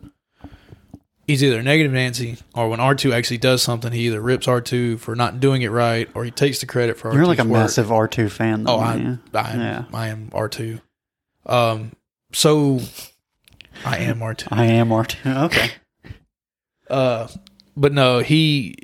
he's 1.25 1.43
either 1.43 1.61
negative 1.61 1.91
Nancy 1.91 2.37
or 2.55 2.69
when 2.69 2.79
R2 2.79 3.13
actually 3.13 3.37
does 3.39 3.61
something, 3.61 3.91
he 3.91 4.07
either 4.07 4.21
rips 4.21 4.47
R2 4.47 4.97
for 4.99 5.13
not 5.15 5.39
doing 5.41 5.61
it 5.61 5.71
right 5.71 6.09
or 6.13 6.23
he 6.23 6.31
takes 6.31 6.59
the 6.59 6.65
credit 6.65 6.97
for 6.97 7.11
You're 7.13 7.23
R2's 7.23 7.27
like 7.27 7.39
a 7.39 7.43
work. 7.43 7.51
massive 7.51 7.87
R2 7.91 8.29
fan, 8.31 8.63
though. 8.63 8.77
Oh, 8.77 8.79
I, 8.79 8.93
am. 8.95 9.21
Yeah. 9.33 9.83
I 9.93 10.07
am 10.07 10.29
R2. 10.31 10.79
Um, 11.45 11.91
so 12.31 12.79
I 13.85 13.97
am 13.99 14.19
R2. 14.19 14.47
I 14.51 14.65
am 14.65 14.89
R2. 14.89 15.15
Okay. 15.45 15.71
Uh, 16.89 17.27
but 17.75 17.91
no, 17.91 18.19
he. 18.19 18.75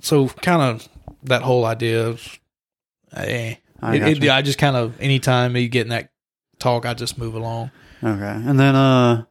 So 0.00 0.28
kind 0.28 0.62
of 0.62 0.88
that 1.24 1.42
whole 1.42 1.64
idea 1.66 2.06
of, 2.06 2.38
eh. 3.16 3.54
I 3.82 3.96
It- 3.96 4.22
it- 4.24 4.30
I 4.30 4.42
just 4.42 4.58
kind 4.58 4.76
of 4.76 5.00
anytime 5.00 5.56
you 5.56 5.68
get 5.68 5.82
in 5.82 5.88
that 5.90 6.10
talk, 6.58 6.86
I 6.86 6.94
just 6.94 7.18
move 7.18 7.34
along. 7.34 7.70
Okay. 8.02 8.24
And 8.46 8.58
then 8.58 8.74
uh 8.74 9.24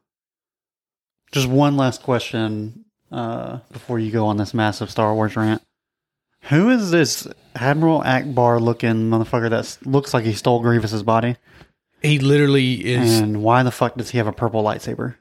just 1.31 1.47
one 1.47 1.75
last 1.77 2.03
question 2.03 2.85
uh 3.11 3.59
before 3.71 3.99
you 3.99 4.11
go 4.11 4.27
on 4.27 4.37
this 4.37 4.53
massive 4.53 4.89
Star 4.91 5.13
Wars 5.13 5.35
rant. 5.35 5.61
Who 6.49 6.69
is 6.69 6.91
this 6.91 7.27
Admiral 7.55 8.01
Ackbar 8.01 8.59
looking 8.59 9.09
motherfucker 9.09 9.49
that 9.49 9.77
looks 9.87 10.13
like 10.13 10.25
he 10.25 10.33
stole 10.33 10.59
Grievous's 10.61 11.01
body? 11.03 11.37
He 12.01 12.19
literally 12.19 12.73
is. 12.85 13.19
And 13.19 13.41
why 13.41 13.63
the 13.63 13.71
fuck 13.71 13.95
does 13.95 14.09
he 14.09 14.17
have 14.17 14.27
a 14.27 14.33
purple 14.33 14.61
lightsaber? 14.61 15.15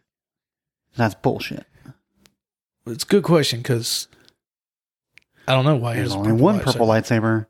That's 0.97 1.15
bullshit. 1.15 1.65
It's 2.87 3.05
a 3.05 3.07
good 3.07 3.23
question 3.23 3.61
because 3.61 4.09
I 5.47 5.53
don't 5.53 5.65
know 5.65 5.77
why 5.77 5.95
he 5.95 6.01
There's 6.01 6.11
has 6.13 6.17
only 6.17 6.31
purple 6.33 6.45
one 6.45 6.59
lightsaber. 6.59 6.65
purple 6.65 6.87
lightsaber, 6.89 7.47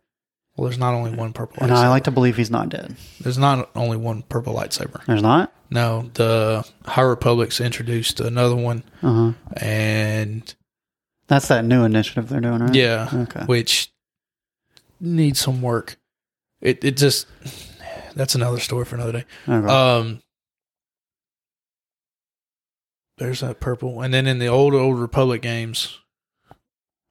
Well, 0.56 0.66
there's 0.68 0.78
not 0.78 0.92
only 0.94 1.12
one 1.12 1.32
purple. 1.32 1.56
and 1.62 1.72
lightsaber. 1.72 1.76
I 1.76 1.88
like 1.88 2.04
to 2.04 2.10
believe 2.10 2.36
he's 2.36 2.50
not 2.50 2.68
dead. 2.68 2.94
There's 3.20 3.38
not 3.38 3.70
only 3.74 3.96
one 3.96 4.22
purple 4.22 4.54
lightsaber. 4.54 5.02
There's 5.06 5.22
not? 5.22 5.52
No, 5.70 6.10
the 6.14 6.68
High 6.84 7.00
Republic's 7.02 7.58
introduced 7.60 8.20
another 8.20 8.56
one, 8.56 8.84
Uh 9.02 9.12
huh. 9.12 9.32
and 9.56 10.54
That's 11.28 11.48
that 11.48 11.64
new 11.64 11.84
initiative 11.84 12.28
they're 12.28 12.40
doing, 12.42 12.58
right? 12.60 12.74
yeah, 12.74 13.08
Okay. 13.12 13.44
which 13.46 13.90
needs 15.00 15.40
some 15.40 15.62
work. 15.62 15.96
It 16.60 16.84
it 16.84 16.96
just 16.98 17.26
that's 18.14 18.34
another 18.34 18.60
story 18.60 18.84
for 18.84 18.96
another 18.96 19.12
day. 19.12 19.24
Okay. 19.48 19.66
Um, 19.66 20.20
there's 23.18 23.40
that 23.40 23.60
purple, 23.60 24.00
and 24.02 24.12
then 24.12 24.26
in 24.26 24.38
the 24.38 24.46
old 24.48 24.74
old 24.74 24.98
Republic 24.98 25.42
games, 25.42 25.98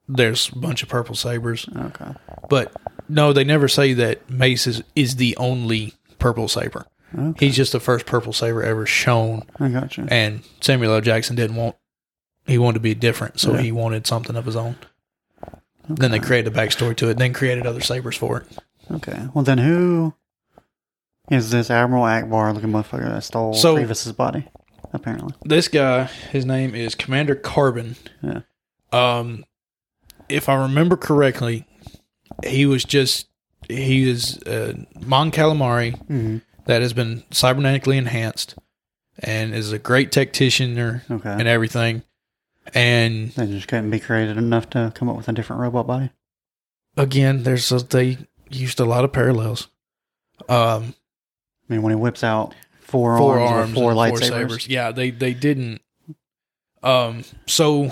there's 0.07 0.49
a 0.49 0.57
bunch 0.59 0.83
of 0.83 0.89
purple 0.89 1.15
sabers. 1.15 1.67
okay. 1.75 2.13
But 2.49 2.71
no, 3.11 3.33
they 3.33 3.43
never 3.43 3.67
say 3.67 3.93
that 3.93 4.29
Mace 4.29 4.67
is, 4.67 4.83
is 4.95 5.15
the 5.17 5.35
only 5.37 5.93
purple 6.19 6.47
saber. 6.47 6.85
Okay. 7.17 7.47
He's 7.47 7.55
just 7.55 7.73
the 7.73 7.79
first 7.79 8.05
purple 8.05 8.31
saber 8.33 8.63
ever 8.63 8.85
shown, 8.85 9.43
I 9.59 9.67
got 9.69 9.97
you. 9.97 10.07
and 10.09 10.41
Samuel 10.61 10.93
L. 10.93 11.01
Jackson 11.01 11.35
didn't 11.35 11.55
want. 11.57 11.75
He 12.47 12.57
wanted 12.57 12.75
to 12.75 12.79
be 12.79 12.95
different, 12.95 13.39
so 13.39 13.53
Yeah. 13.53 13.61
he 13.61 13.71
wanted 13.71 14.07
something 14.07 14.35
of 14.35 14.45
his 14.45 14.55
own. 14.55 14.77
Then 15.89 16.11
they 16.11 16.19
created 16.19 16.53
a 16.53 16.57
backstory 16.57 16.95
to 16.97 17.09
it, 17.09 17.17
then 17.17 17.33
created 17.33 17.67
other 17.67 17.81
sabers 17.81 18.15
for 18.15 18.37
it. 18.41 18.47
Okay. 18.91 19.27
Well, 19.33 19.43
then 19.43 19.57
who 19.57 20.13
is 21.29 21.51
this 21.51 21.69
Admiral 21.69 22.03
Ackbar 22.03 22.53
looking 22.53 22.69
motherfucker 22.71 23.05
that 23.09 23.23
stole 23.23 23.53
So- 23.53 23.75
Grievous's 23.75 24.13
body? 24.13 24.47
Apparently. 24.93 25.33
This 25.43 25.67
guy, 25.69 26.03
his 26.31 26.45
name 26.45 26.75
is 26.75 26.95
Commander 26.95 27.35
Karbin. 27.35 27.95
Yeah. 28.21 28.41
Um, 28.91 29.45
if 30.27 30.49
I 30.49 30.55
remember 30.55 30.97
correctly, 30.97 31.65
he 32.43 32.65
was 32.65 32.83
just 32.83 33.27
he 33.69 34.09
is 34.09 34.37
uh, 34.43 34.73
Mon 35.05 35.31
Calamari 35.31 35.93
Mm-hmm. 36.07 36.37
that 36.65 36.81
has 36.81 36.93
been 36.93 37.23
cybernetically 37.31 37.97
enhanced 37.97 38.55
and 39.19 39.53
is 39.53 39.71
a 39.71 39.79
great 39.79 40.11
tactician 40.11 41.01
Okay. 41.09 41.29
and 41.29 41.47
everything. 41.47 42.03
And 42.73 43.31
they 43.31 43.47
just 43.47 43.67
couldn't 43.67 43.89
be 43.89 43.99
creative 43.99 44.37
enough 44.37 44.69
to 44.71 44.91
come 44.95 45.09
up 45.09 45.17
with 45.17 45.27
a 45.27 45.33
different 45.33 45.61
robot 45.61 45.87
body. 45.87 46.11
again, 46.97 47.43
there's 47.43 47.71
a, 47.71 47.79
they 47.79 48.17
used 48.49 48.79
a 48.79 48.85
lot 48.85 49.03
of 49.03 49.11
parallels. 49.11 49.67
Um, 50.49 50.93
I 51.69 51.73
mean, 51.73 51.81
when 51.81 51.91
he 51.91 51.95
whips 51.95 52.23
out 52.23 52.53
four, 52.81 53.17
four 53.17 53.39
arms, 53.39 53.51
arms, 53.69 53.73
four 53.73 53.93
lightsabers. 53.93 54.27
sabers. 54.29 54.67
Yeah, 54.67 54.91
they 54.91 55.09
they 55.11 55.33
didn't. 55.33 55.81
Um. 56.83 57.23
So, 57.47 57.91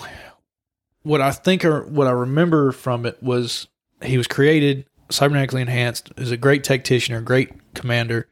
what 1.04 1.22
I 1.22 1.32
think 1.32 1.64
or 1.66 1.84
what 1.86 2.08
I 2.08 2.12
remember 2.12 2.72
from 2.72 3.06
it 3.06 3.22
was 3.24 3.68
he 4.04 4.18
was 4.18 4.28
created 4.28 4.86
cybernetically 5.10 5.62
enhanced. 5.62 6.12
Is 6.18 6.32
a 6.32 6.38
great 6.38 6.64
tactician, 6.64 7.16
a 7.16 7.22
great 7.22 7.50
commander, 7.74 8.28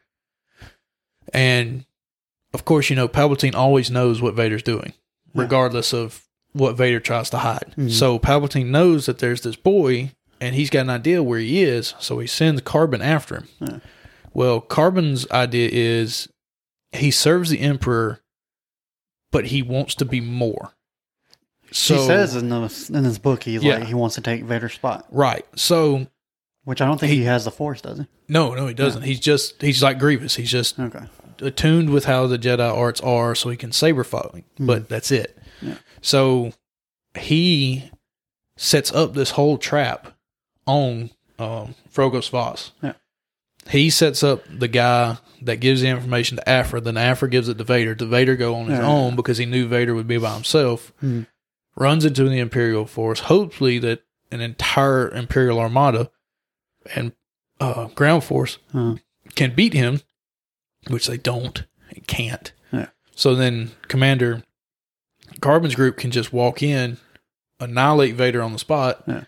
and 1.34 1.86
of 2.54 2.66
course, 2.66 2.90
you 2.90 2.96
know 2.96 3.08
Palpatine 3.08 3.56
always 3.56 3.92
knows 3.92 4.22
what 4.22 4.34
Vader's 4.36 4.64
doing, 4.64 4.94
Yeah. 5.34 5.42
regardless 5.44 5.94
of 5.94 6.24
what 6.54 6.78
Vader 6.78 7.00
tries 7.00 7.30
to 7.32 7.40
hide. 7.40 7.74
Mhm. 7.78 7.92
So 7.92 8.18
Palpatine 8.20 8.68
knows 8.68 9.06
that 9.06 9.20
there's 9.20 9.42
this 9.42 9.56
boy, 9.56 10.12
and 10.40 10.56
he's 10.56 10.70
got 10.70 10.82
an 10.82 10.90
idea 10.90 11.22
where 11.22 11.40
he 11.40 11.62
is. 11.64 11.94
So 12.00 12.20
he 12.20 12.28
sends 12.28 12.62
Karbin 12.62 13.02
after 13.04 13.36
him. 13.38 13.48
Yeah. 13.60 13.80
Well, 14.34 14.62
Karbin's 14.62 15.30
idea 15.32 15.70
is 15.72 16.30
he 16.92 17.12
serves 17.12 17.50
the 17.50 17.60
Emperor, 17.60 18.22
but 19.32 19.48
he 19.48 19.62
wants 19.62 19.94
to 19.96 20.06
be 20.06 20.22
more. 20.22 20.72
So 21.72 21.96
he 21.96 22.06
says 22.06 22.36
in 22.36 22.50
the 22.50 22.92
in 22.94 23.04
his 23.04 23.20
book 23.20 23.44
he's 23.44 23.64
Yeah. 23.64 23.78
like 23.80 23.88
he 23.88 23.94
wants 23.94 24.16
to 24.16 24.22
take 24.22 24.44
Vader's 24.44 24.74
spot, 24.74 25.06
right. 25.12 25.46
So 25.56 26.08
which 26.64 26.82
I 26.82 26.86
don't 26.86 27.00
think 27.00 27.12
He- 27.12 27.20
he, 27.20 27.24
has 27.26 27.46
the 27.46 27.52
Force, 27.52 27.82
does 27.82 28.00
he? 28.00 28.08
no, 28.28 28.54
no, 28.54 28.68
he 28.68 28.74
doesn't. 28.74 29.04
He's 29.04 29.20
just 29.20 29.62
he's 29.62 29.82
like 29.84 30.00
Grievous. 30.00 30.36
He's 30.36 30.52
just 30.52 30.80
Okay. 30.80 31.06
attuned 31.42 31.90
with 31.92 32.06
how 32.06 32.28
the 32.28 32.38
Jedi 32.40 32.60
arts 32.76 33.00
are, 33.02 33.36
so 33.36 33.50
he 33.50 33.58
can 33.58 33.72
saber 33.72 34.04
fight. 34.04 34.44
But 34.60 34.90
that's 34.90 35.12
it. 35.12 35.38
Yeah. 35.62 35.76
So 36.02 36.52
he 37.18 37.90
sets 38.58 38.92
up 38.94 39.14
this 39.14 39.32
whole 39.32 39.58
trap 39.58 40.14
on 40.66 41.10
um, 41.40 41.76
Vrogas 41.94 42.30
Vas. 42.30 42.72
Yeah. 42.82 42.94
He 43.70 43.90
sets 43.90 44.24
up 44.24 44.44
the 44.50 44.68
guy 44.68 45.18
that 45.42 45.58
gives 45.60 45.82
the 45.82 45.88
information 45.88 46.38
to 46.38 46.50
Aphra. 46.50 46.82
Then 46.82 46.98
Aphra 46.98 47.30
gives 47.30 47.48
it 47.50 47.58
to 47.58 47.64
Vader. 47.64 47.94
To 47.96 48.06
Vader 48.06 48.36
go 48.36 48.56
on 48.56 48.68
his 48.68 48.80
Yeah. 48.80 48.88
own 48.88 49.16
because 49.16 49.38
he 49.38 49.46
knew 49.46 49.68
Vader 49.68 49.94
would 49.94 50.08
be 50.08 50.18
by 50.18 50.34
himself. 50.34 50.92
Hmm. 51.00 51.24
Runs 51.80 52.04
into 52.06 52.24
the 52.28 52.40
Imperial 52.40 52.86
force. 52.86 53.22
Hopefully 53.22 53.78
that 53.80 54.02
an 54.32 54.42
entire 54.42 55.10
Imperial 55.10 55.60
armada 55.60 56.10
and 56.96 57.12
uh, 57.60 57.86
ground 57.90 58.24
force 58.24 58.58
Uh, 58.74 58.96
can 59.36 59.54
beat 59.54 59.74
him, 59.74 60.02
which 60.90 61.08
they 61.08 61.18
don't 61.18 61.66
and 61.92 62.06
can't. 62.08 62.52
Yeah. 62.74 62.88
So 63.16 63.36
then 63.36 63.72
Commander 63.88 64.44
Karbin's 65.40 65.76
group 65.76 65.98
can 65.98 66.10
just 66.12 66.34
walk 66.34 66.64
in, 66.64 66.98
annihilate 67.60 68.16
Vader 68.16 68.42
on 68.42 68.54
the 68.54 68.60
spot, 68.60 69.04
Yeah. 69.08 69.24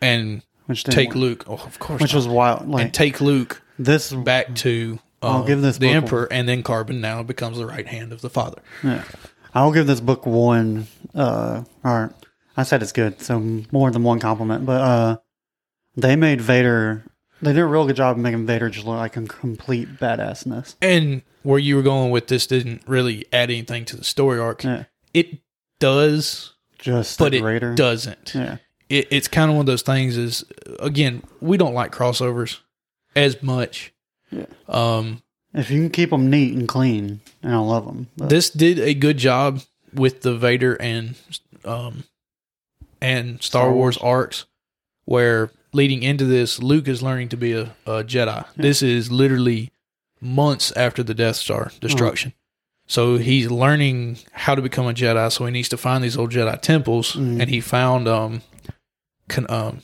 and 0.00 0.42
which 0.66 0.84
take 0.84 1.08
work. 1.10 1.16
Luke. 1.16 1.44
Oh, 1.48 1.54
of 1.54 1.78
course, 1.78 2.00
which 2.00 2.12
not. 2.12 2.18
was 2.18 2.28
wild. 2.28 2.68
Like 2.68 2.84
and 2.84 2.94
take 2.94 3.20
Luke 3.20 3.60
this, 3.78 4.12
back 4.12 4.54
to 4.56 4.98
uh, 5.22 5.28
I'll 5.30 5.44
give 5.44 5.62
this 5.62 5.78
the 5.78 5.88
Emperor, 5.88 6.28
and 6.30 6.48
then 6.48 6.62
Karbin 6.62 7.00
now 7.00 7.22
becomes 7.24 7.58
the 7.58 7.66
right 7.66 7.86
hand 7.86 8.12
of 8.12 8.20
the 8.20 8.30
Father. 8.30 8.62
yeah. 8.84 9.02
I'll 9.54 9.72
give 9.72 9.86
this 9.86 10.00
book 10.00 10.24
one. 10.24 10.86
Uh, 11.14 11.64
or 11.84 12.14
I 12.56 12.62
said 12.62 12.82
it's 12.82 12.92
good, 12.92 13.20
so 13.20 13.38
more 13.70 13.90
than 13.90 14.02
one 14.02 14.18
compliment. 14.20 14.64
But 14.66 14.80
uh, 14.80 15.16
they 15.96 16.16
made 16.16 16.40
Vader. 16.40 17.04
They 17.40 17.52
did 17.52 17.60
a 17.60 17.66
real 17.66 17.86
good 17.86 17.96
job 17.96 18.16
of 18.16 18.22
making 18.22 18.46
Vader 18.46 18.70
just 18.70 18.86
look 18.86 18.96
like 18.96 19.16
a 19.16 19.22
complete 19.26 19.88
badassness. 19.98 20.76
And 20.80 21.22
where 21.42 21.58
you 21.58 21.74
were 21.76 21.82
going 21.82 22.10
with 22.12 22.28
this 22.28 22.46
didn't 22.46 22.82
really 22.86 23.26
add 23.32 23.50
anything 23.50 23.84
to 23.86 23.96
the 23.96 24.04
story 24.04 24.38
arc. 24.38 24.62
Yeah, 24.64 24.84
It 25.12 25.40
does, 25.80 26.52
just 26.78 27.18
but 27.18 27.34
it 27.34 27.40
greater. 27.40 27.74
doesn't. 27.74 28.32
Yeah, 28.34 28.58
it, 28.88 29.08
it's 29.10 29.26
kind 29.28 29.50
of 29.50 29.56
one 29.56 29.62
of 29.62 29.66
those 29.66 29.82
things 29.82 30.16
is 30.16 30.44
again 30.78 31.22
we 31.40 31.56
don't 31.56 31.74
like 31.74 31.90
crossovers 31.92 32.58
as 33.16 33.42
much 33.42 33.92
Yeah. 34.30 34.46
um 34.68 35.22
if 35.52 35.68
you 35.70 35.80
can 35.80 35.90
keep 35.90 36.10
them 36.10 36.30
neat 36.30 36.56
and 36.56 36.66
clean, 36.68 37.20
and 37.42 37.52
I 37.54 37.58
love 37.58 37.84
them. 37.86 38.06
But, 38.16 38.30
this 38.30 38.48
did 38.50 38.78
a 38.78 38.94
good 38.94 39.18
job 39.18 39.60
with 39.94 40.22
the 40.22 40.36
vader 40.36 40.74
and 40.80 41.14
um 41.64 42.04
and 43.00 43.42
star, 43.42 43.62
Star 43.62 43.72
wars. 43.72 43.98
Wars. 44.00 44.02
arcs 44.02 44.46
where 45.04 45.50
leading 45.72 46.02
into 46.02 46.24
this 46.24 46.62
luke 46.62 46.88
is 46.88 47.02
learning 47.02 47.28
to 47.30 47.36
be 47.36 47.52
a, 47.52 47.74
a 47.86 48.04
jedi 48.04 48.44
this 48.56 48.82
is 48.82 49.10
literally 49.10 49.70
months 50.20 50.72
after 50.76 51.02
the 51.02 51.14
death 51.14 51.36
star 51.36 51.70
destruction 51.80 52.32
so 52.86 53.16
he's 53.16 53.50
learning 53.50 54.18
how 54.32 54.54
to 54.54 54.62
become 54.62 54.86
a 54.86 54.92
jedi 54.92 55.30
so 55.32 55.44
he 55.46 55.50
needs 55.52 55.68
to 55.68 55.76
find 55.76 56.02
these 56.04 56.16
old 56.16 56.30
jedi 56.30 56.60
temples 56.60 57.12
Mhm. 57.14 57.40
and 57.40 57.50
he 57.50 57.60
found 57.60 58.06
um, 58.08 58.42
Ken, 59.28 59.46
um 59.48 59.82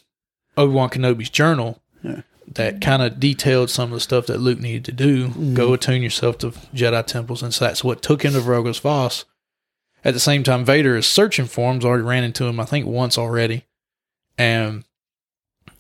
obi-wan 0.57 0.91
kenobi's 0.91 1.31
journal 1.31 1.81
Yeah. 2.03 2.23
that 2.55 2.81
kind 2.81 3.03
of 3.03 3.19
detailed 3.19 3.71
some 3.71 3.91
of 3.93 3.97
the 3.97 4.01
stuff 4.01 4.27
that 4.27 4.41
luke 4.41 4.61
needed 4.61 4.85
to 4.85 4.93
do 4.93 5.29
Mhm. 5.29 5.55
go 5.55 5.73
attune 5.73 6.03
yourself 6.03 6.39
to 6.39 6.51
jedi 6.75 7.05
temples 7.07 7.43
and 7.43 7.53
so 7.53 7.65
that's 7.65 7.83
what 7.83 8.03
took 8.03 8.25
him 8.25 8.33
to 8.35 8.41
Vrogas 8.41 8.81
Vas 8.81 9.25
at 10.05 10.15
the 10.15 10.21
same 10.21 10.43
time 10.43 10.65
vader 10.65 10.97
is 10.97 11.07
searching 11.07 11.47
for 11.47 11.71
him 11.71 11.77
he's 11.77 11.85
already 11.85 12.03
ran 12.03 12.25
into 12.25 12.45
him 12.45 12.61
i 12.61 12.65
think 12.65 12.87
once 12.87 13.19
already 13.19 13.65
and 14.37 14.85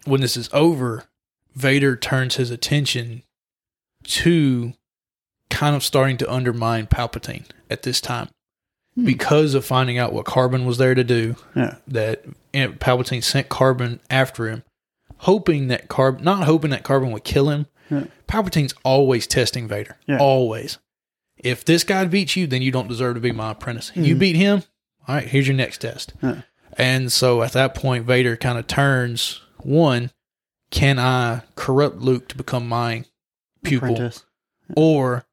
when 0.04 0.20
this 0.20 0.36
is 0.36 0.48
over 0.52 1.04
vader 1.54 1.96
turns 1.96 2.36
his 2.36 2.50
attention 2.50 3.22
to 4.04 4.72
kind 5.50 5.74
of 5.74 5.82
starting 5.82 6.16
to 6.16 6.32
undermine 6.32 6.86
palpatine 6.86 7.44
at 7.70 7.82
this 7.82 8.00
time 8.00 8.28
hmm. 8.94 9.04
because 9.04 9.54
of 9.54 9.64
finding 9.64 9.98
out 9.98 10.12
what 10.12 10.26
Karbin 10.26 10.64
was 10.64 10.78
there 10.78 10.94
to 10.94 11.04
do. 11.04 11.36
Yeah. 11.54 11.76
That 11.86 12.24
eh, 12.54 12.68
Palpatine 12.68 13.22
sent 13.22 13.48
Karbin 13.48 14.00
after 14.10 14.48
him, 14.48 14.62
hoping 15.18 15.68
that 15.68 15.88
Karbin, 15.88 16.22
not 16.22 16.44
hoping 16.44 16.70
that 16.70 16.84
Karbin 16.84 17.12
would 17.12 17.24
kill 17.24 17.50
him. 17.50 17.66
Yeah. 17.90 18.04
Palpatine's 18.26 18.74
always 18.84 19.26
testing 19.26 19.68
Vader. 19.68 19.96
Yeah. 20.06 20.18
Always. 20.18 20.78
If 21.38 21.64
this 21.64 21.84
guy 21.84 22.04
beats 22.04 22.36
you, 22.36 22.46
then 22.46 22.62
you 22.62 22.70
don't 22.72 22.88
deserve 22.88 23.14
to 23.14 23.20
be 23.20 23.32
my 23.32 23.52
apprentice. 23.52 23.92
You 23.94 24.16
Mhm. 24.16 24.18
beat 24.18 24.36
him, 24.36 24.62
all 25.06 25.14
right, 25.16 25.26
here's 25.26 25.46
your 25.46 25.56
next 25.56 25.78
test. 25.78 26.12
Yeah. 26.22 26.42
And 26.76 27.10
so 27.12 27.42
at 27.42 27.52
that 27.52 27.74
point, 27.74 28.04
Vader 28.06 28.36
kind 28.36 28.58
of 28.58 28.66
turns 28.66 29.40
one, 29.58 30.10
can 30.70 30.98
I 30.98 31.42
corrupt 31.54 31.98
Luke 31.98 32.28
to 32.28 32.36
become 32.36 32.68
my 32.68 33.04
pupil? 33.64 33.92
Apprentice. 33.94 34.24
Or 34.76 35.24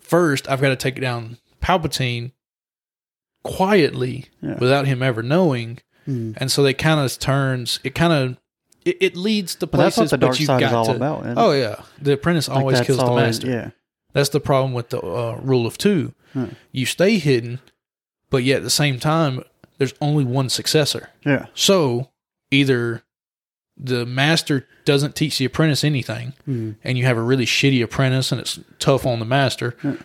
first, 0.00 0.48
I've 0.48 0.60
got 0.60 0.68
to 0.68 0.76
take 0.76 1.00
down 1.00 1.38
Palpatine 1.62 2.32
quietly 3.42 4.26
Yeah. 4.42 4.58
without 4.58 4.86
him 4.86 5.02
ever 5.02 5.22
knowing. 5.22 5.78
Mm. 6.08 6.34
And 6.36 6.50
so 6.50 6.62
they 6.62 6.74
kind 6.74 7.00
of 7.00 7.18
turns, 7.18 7.80
it 7.84 7.94
kind 7.94 8.12
of, 8.12 8.36
it, 8.84 8.96
it 9.00 9.16
leads 9.16 9.54
to 9.56 9.66
places. 9.66 9.70
But 9.70 9.82
that's 9.82 9.96
what 9.98 10.10
the 10.10 10.26
dark 10.26 10.36
side 10.36 10.62
is 10.62 10.72
all 10.72 10.86
to. 10.86 10.94
about. 10.96 11.24
Oh, 11.36 11.52
yeah. 11.52 11.82
The 12.00 12.12
apprentice 12.14 12.48
Like, 12.48 12.58
always 12.58 12.80
kills 12.82 12.98
the 12.98 13.04
always- 13.04 13.42
master. 13.44 13.50
Yeah. 13.50 13.70
That's 14.12 14.28
the 14.30 14.40
problem 14.40 14.72
with 14.72 14.90
the 14.90 15.00
uh, 15.00 15.38
rule 15.42 15.66
of 15.66 15.78
two. 15.78 16.12
Hmm. 16.32 16.46
You 16.72 16.86
stay 16.86 17.18
hidden, 17.18 17.60
but 18.30 18.42
yet 18.44 18.58
at 18.58 18.62
the 18.62 18.70
same 18.70 18.98
time, 18.98 19.42
there's 19.78 19.94
only 20.00 20.24
one 20.24 20.48
successor. 20.48 21.10
Yeah. 21.24 21.46
So 21.54 22.10
either 22.50 23.02
the 23.76 24.04
master 24.04 24.66
doesn't 24.84 25.16
teach 25.16 25.38
the 25.38 25.44
apprentice 25.46 25.84
anything, 25.84 26.34
Mm. 26.46 26.76
and 26.84 26.98
you 26.98 27.04
have 27.06 27.16
a 27.16 27.22
really 27.22 27.46
shitty 27.46 27.82
apprentice, 27.82 28.30
and 28.30 28.40
it's 28.40 28.58
tough 28.78 29.06
on 29.06 29.18
the 29.20 29.24
master, 29.24 29.74
Yeah. 29.82 29.96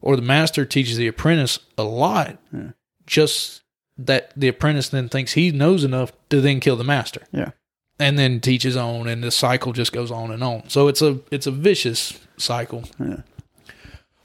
or 0.00 0.16
the 0.16 0.22
master 0.22 0.64
teaches 0.64 0.96
the 0.96 1.06
apprentice 1.06 1.58
a 1.78 1.84
lot, 1.84 2.38
Yeah. 2.52 2.70
just 3.06 3.62
that 3.96 4.32
the 4.34 4.48
apprentice 4.48 4.88
then 4.88 5.08
thinks 5.08 5.32
he 5.34 5.50
knows 5.52 5.84
enough 5.84 6.12
to 6.30 6.40
then 6.40 6.58
kill 6.58 6.76
the 6.76 6.84
master. 6.84 7.22
Yeah. 7.32 7.50
And 7.98 8.18
then 8.18 8.40
teach 8.40 8.62
his 8.62 8.76
own, 8.78 9.06
and 9.06 9.22
the 9.22 9.30
cycle 9.30 9.72
just 9.74 9.92
goes 9.92 10.10
on 10.10 10.30
and 10.32 10.42
on. 10.42 10.68
So 10.68 10.88
it's 10.88 11.02
a 11.02 11.18
it's 11.30 11.46
a 11.46 11.50
vicious 11.50 12.18
cycle. 12.38 12.84
Yeah. 12.98 13.18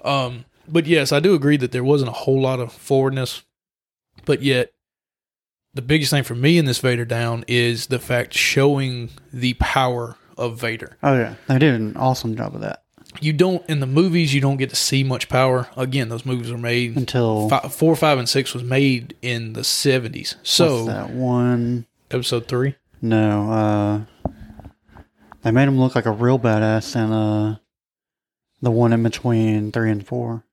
Um, 0.05 0.45
but 0.67 0.85
yes, 0.85 1.11
I 1.11 1.19
do 1.19 1.33
agree 1.33 1.57
that 1.57 1.71
there 1.71 1.83
wasn't 1.83 2.09
a 2.09 2.13
whole 2.13 2.41
lot 2.41 2.59
of 2.59 2.71
forwardness, 2.71 3.43
but 4.25 4.41
yet 4.41 4.71
the 5.73 5.81
biggest 5.81 6.11
thing 6.11 6.23
for 6.23 6.35
me 6.35 6.57
in 6.57 6.65
this 6.65 6.79
Vader 6.79 7.05
down 7.05 7.43
is 7.47 7.87
the 7.87 7.99
fact 7.99 8.33
showing 8.33 9.09
the 9.33 9.53
power 9.55 10.15
of 10.37 10.59
Vader. 10.59 10.97
Oh 11.03 11.15
yeah. 11.15 11.35
They 11.47 11.59
did 11.59 11.73
an 11.75 11.97
awesome 11.97 12.35
job 12.35 12.55
of 12.55 12.61
that 12.61 12.83
You 13.21 13.33
don't 13.33 13.67
in 13.69 13.79
the 13.79 13.87
movies. 13.87 14.33
You 14.33 14.41
don't 14.41 14.57
get 14.57 14.69
to 14.69 14.75
see 14.75 15.03
much 15.03 15.27
power. 15.29 15.67
Again, 15.77 16.09
those 16.09 16.25
movies 16.25 16.51
were 16.51 16.57
made. 16.57 16.95
until 16.95 17.49
Fi 17.49 17.59
four, 17.69 17.95
five, 17.95 18.17
and 18.19 18.27
six 18.29 18.53
was 18.53 18.63
made 18.63 19.15
in 19.21 19.53
the 19.53 19.63
seventies. 19.63 20.35
what's 20.37 20.49
So 20.51 20.85
that 20.85 21.09
one. 21.11 21.85
episode 22.11 22.47
three. 22.47 22.75
No, 23.01 23.51
uh, 23.51 24.31
they 25.43 25.51
made 25.51 25.67
him 25.67 25.77
look 25.79 25.95
like 25.95 26.05
a 26.05 26.11
real 26.11 26.39
badass, 26.39 26.95
and 26.95 27.13
uh, 27.13 27.59
the 28.61 28.71
one 28.71 28.93
in 28.93 29.03
between 29.03 29.71
three 29.71 29.91
and 29.91 30.05
four. 30.05 30.43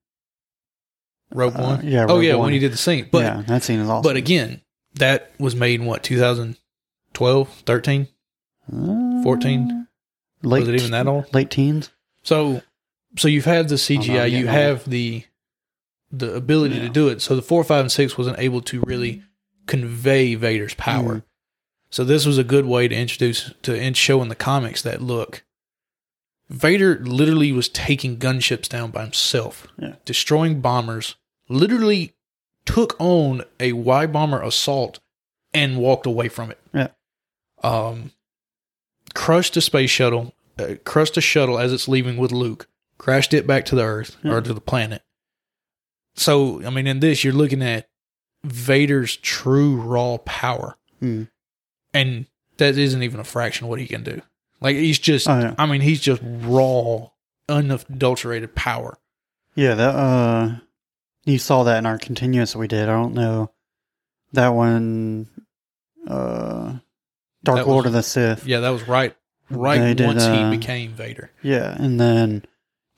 Rogue 1.34 1.56
Uh, 1.56 1.62
One. 1.62 1.86
yeah, 1.88 2.04
oh 2.08 2.16
Rogue 2.16 2.24
yeah, 2.24 2.34
One. 2.34 2.44
when 2.46 2.52
he 2.52 2.58
did 2.58 2.72
the 2.72 2.76
scene. 2.76 3.08
But 3.10 3.22
yeah, 3.24 3.42
that 3.46 3.62
scene 3.62 3.80
is 3.80 3.88
awesome. 3.88 4.02
but 4.02 4.16
again, 4.16 4.60
that 4.96 5.30
was 5.38 5.56
made 5.56 5.80
in 5.80 5.86
what 5.86 6.02
2012, 6.02 7.48
13? 7.66 8.08
Uh, 8.72 9.22
14? 9.22 9.86
late, 10.42 10.60
Was 10.60 10.68
it 10.68 10.74
even 10.74 10.90
that 10.90 11.06
old? 11.06 11.32
Late 11.32 11.50
teens. 11.50 11.90
So, 12.22 12.62
so 13.16 13.28
you've 13.28 13.44
had 13.46 13.68
the 13.68 13.76
CGI, 13.76 14.30
you 14.30 14.46
have 14.46 14.88
the 14.88 15.24
the 16.14 16.34
ability 16.34 16.78
to 16.80 16.90
do 16.90 17.08
it. 17.08 17.22
So 17.22 17.34
the 17.34 17.40
four, 17.40 17.64
five, 17.64 17.80
and 17.80 17.90
six 17.90 18.18
wasn't 18.18 18.38
able 18.38 18.60
to 18.62 18.80
really 18.82 19.22
convey 19.66 20.34
Vader's 20.34 20.74
power. 20.74 21.16
Mhm. 21.16 21.22
So 21.88 22.04
this 22.04 22.26
was 22.26 22.36
a 22.36 22.44
good 22.44 22.66
way 22.66 22.86
to 22.88 22.94
introduce 22.94 23.50
to 23.62 23.74
in 23.74 23.94
show 23.94 24.20
in 24.20 24.28
the 24.28 24.34
comics 24.34 24.82
that 24.82 25.00
look, 25.00 25.42
Vader 26.52 26.98
literally 27.00 27.50
was 27.50 27.68
taking 27.68 28.18
gunships 28.18 28.68
down 28.68 28.90
by 28.90 29.02
himself, 29.02 29.66
Yeah. 29.78 29.96
destroying 30.04 30.60
bombers. 30.60 31.16
Literally 31.48 32.12
took 32.66 32.94
on 33.00 33.42
a 33.58 33.72
Y 33.72 34.06
bomber 34.06 34.40
assault 34.42 35.00
and 35.54 35.78
walked 35.78 36.06
away 36.06 36.28
from 36.28 36.50
it. 36.50 36.60
Yeah. 36.74 36.88
Um, 37.62 38.12
crushed 39.14 39.56
a 39.56 39.60
space 39.60 39.90
shuttle, 39.90 40.34
uh, 40.58 40.74
crushed 40.84 41.16
a 41.16 41.20
shuttle 41.20 41.58
as 41.58 41.72
it's 41.72 41.88
leaving 41.88 42.16
with 42.18 42.32
Luke, 42.32 42.68
crashed 42.98 43.32
it 43.34 43.46
back 43.46 43.64
to 43.66 43.74
the 43.74 43.84
Earth 43.84 44.16
Yeah. 44.22 44.32
or 44.32 44.40
to 44.42 44.52
the 44.52 44.60
planet. 44.60 45.02
So, 46.14 46.62
I 46.64 46.70
mean, 46.70 46.86
in 46.86 47.00
this, 47.00 47.24
you're 47.24 47.32
looking 47.32 47.62
at 47.62 47.88
Vader's 48.44 49.16
true 49.16 49.76
raw 49.76 50.18
power, 50.18 50.76
Mm. 51.00 51.30
and 51.94 52.26
that 52.58 52.76
isn't 52.76 53.02
even 53.02 53.20
a 53.20 53.24
fraction 53.24 53.64
of 53.64 53.70
what 53.70 53.80
he 53.80 53.86
can 53.86 54.02
do. 54.04 54.20
Like 54.62 54.76
he's 54.76 54.98
just, 54.98 55.28
Oh, 55.28 55.38
yeah. 55.38 55.54
I 55.58 55.66
mean, 55.66 55.80
he's 55.80 56.00
just 56.00 56.22
raw, 56.24 57.08
unadulterated 57.48 58.54
power. 58.54 58.98
Yeah, 59.54 59.74
that 59.74 59.94
uh, 59.94 60.56
you 61.24 61.38
saw 61.38 61.64
that 61.64 61.78
in 61.78 61.86
our 61.86 61.98
continuous 61.98 62.56
we 62.56 62.68
did. 62.68 62.88
I 62.88 62.92
don't 62.92 63.14
know 63.14 63.50
that 64.32 64.48
one. 64.48 65.28
Uh, 66.06 66.78
Dark 67.44 67.58
That 67.58 67.68
Lord 67.68 67.84
was- 67.84 67.86
of 67.86 67.92
the 67.92 68.02
Sith. 68.02 68.46
Yeah, 68.46 68.60
that 68.60 68.70
was 68.70 68.86
right, 68.88 69.14
right 69.50 69.78
They 69.78 69.94
did, 69.94 70.06
once 70.06 70.22
uh, 70.22 70.50
he 70.50 70.56
became 70.56 70.92
Vader. 70.92 71.30
Yeah, 71.42 71.74
and 71.78 72.00
then 72.00 72.44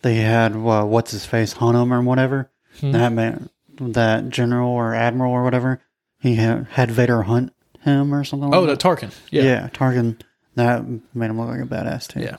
they 0.02 0.16
had 0.16 0.52
uh, 0.54 0.84
what's 0.84 1.10
his 1.12 1.24
face 1.24 1.54
Hunnam 1.54 1.90
or 1.92 2.02
whatever. 2.02 2.50
Hmm. 2.80 2.92
That 2.92 3.12
man, 3.12 3.50
that 3.80 4.28
general 4.28 4.70
or 4.70 4.94
admiral 4.94 5.32
or 5.32 5.42
whatever. 5.44 5.80
He 6.20 6.36
had, 6.36 6.66
had 6.70 6.90
Vader 6.90 7.22
hunt 7.22 7.52
him 7.80 8.14
or 8.14 8.24
something. 8.24 8.54
Oh, 8.54 8.62
like 8.62 8.78
the 8.78 8.88
Tarkin. 8.88 9.12
Yeah. 9.30 9.42
yeah, 9.42 9.68
Tarkin. 9.72 10.20
That 10.56 10.84
made 11.14 11.30
him 11.30 11.40
look 11.40 11.48
like 11.48 11.60
a 11.60 11.64
badass 11.64 12.06
too. 12.08 12.20
Yeah. 12.20 12.36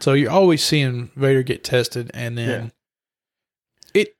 So 0.00 0.12
you're 0.14 0.30
always 0.30 0.64
seeing 0.64 1.10
Vader 1.16 1.42
get 1.42 1.62
tested, 1.64 2.10
and 2.12 2.36
then 2.36 2.72
it 3.94 4.16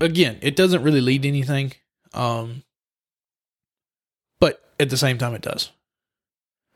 again, 0.00 0.38
it 0.42 0.54
doesn't 0.56 0.82
really 0.82 1.00
lead 1.00 1.22
to 1.22 1.28
anything. 1.28 1.72
Um, 2.12 2.62
but 4.40 4.62
at 4.78 4.90
the 4.90 4.96
same 4.98 5.16
time, 5.18 5.34
it 5.34 5.42
does. 5.42 5.70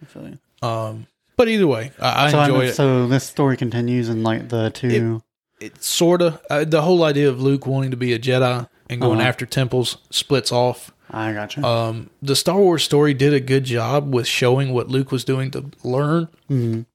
I 0.03 0.07
feel 0.07 0.29
you. 0.29 0.39
Um, 0.67 1.07
but 1.37 1.49
either 1.49 1.67
way, 1.67 1.93
I, 2.01 2.27
I 2.27 2.31
so, 2.31 2.41
enjoy 2.41 2.59
mean, 2.61 2.69
it. 2.69 2.75
So 2.75 3.07
this 3.07 3.25
story 3.25 3.57
continues 3.59 4.09
in 4.09 4.23
like 4.23 4.49
the 4.49 4.71
two. 4.71 5.23
It 5.61 5.83
sort 5.83 6.23
of 6.23 6.41
uh, 6.51 6.65
the 6.65 6.83
whole 6.83 7.05
idea 7.05 7.29
of 7.29 7.41
Luke 7.41 7.67
wanting 7.67 7.91
to 7.91 7.97
be 7.97 8.13
a 8.13 8.19
Jedi 8.19 8.69
and 8.89 9.01
going 9.01 9.21
Uh-huh. 9.21 9.29
after 9.29 9.47
temples 9.47 9.99
splits 10.11 10.53
off. 10.53 10.91
I 11.11 11.33
got 11.33 11.57
you. 11.57 11.65
Um, 11.65 12.11
the 12.21 12.35
Star 12.37 12.59
Wars 12.59 12.83
story 12.83 13.15
did 13.15 13.33
a 13.33 13.41
good 13.41 13.65
job 13.65 14.13
with 14.13 14.27
showing 14.27 14.73
what 14.73 14.89
Luke 14.89 15.13
was 15.13 15.25
doing 15.25 15.51
to 15.53 15.71
learn, 15.85 16.29
Mhm. 16.51 16.87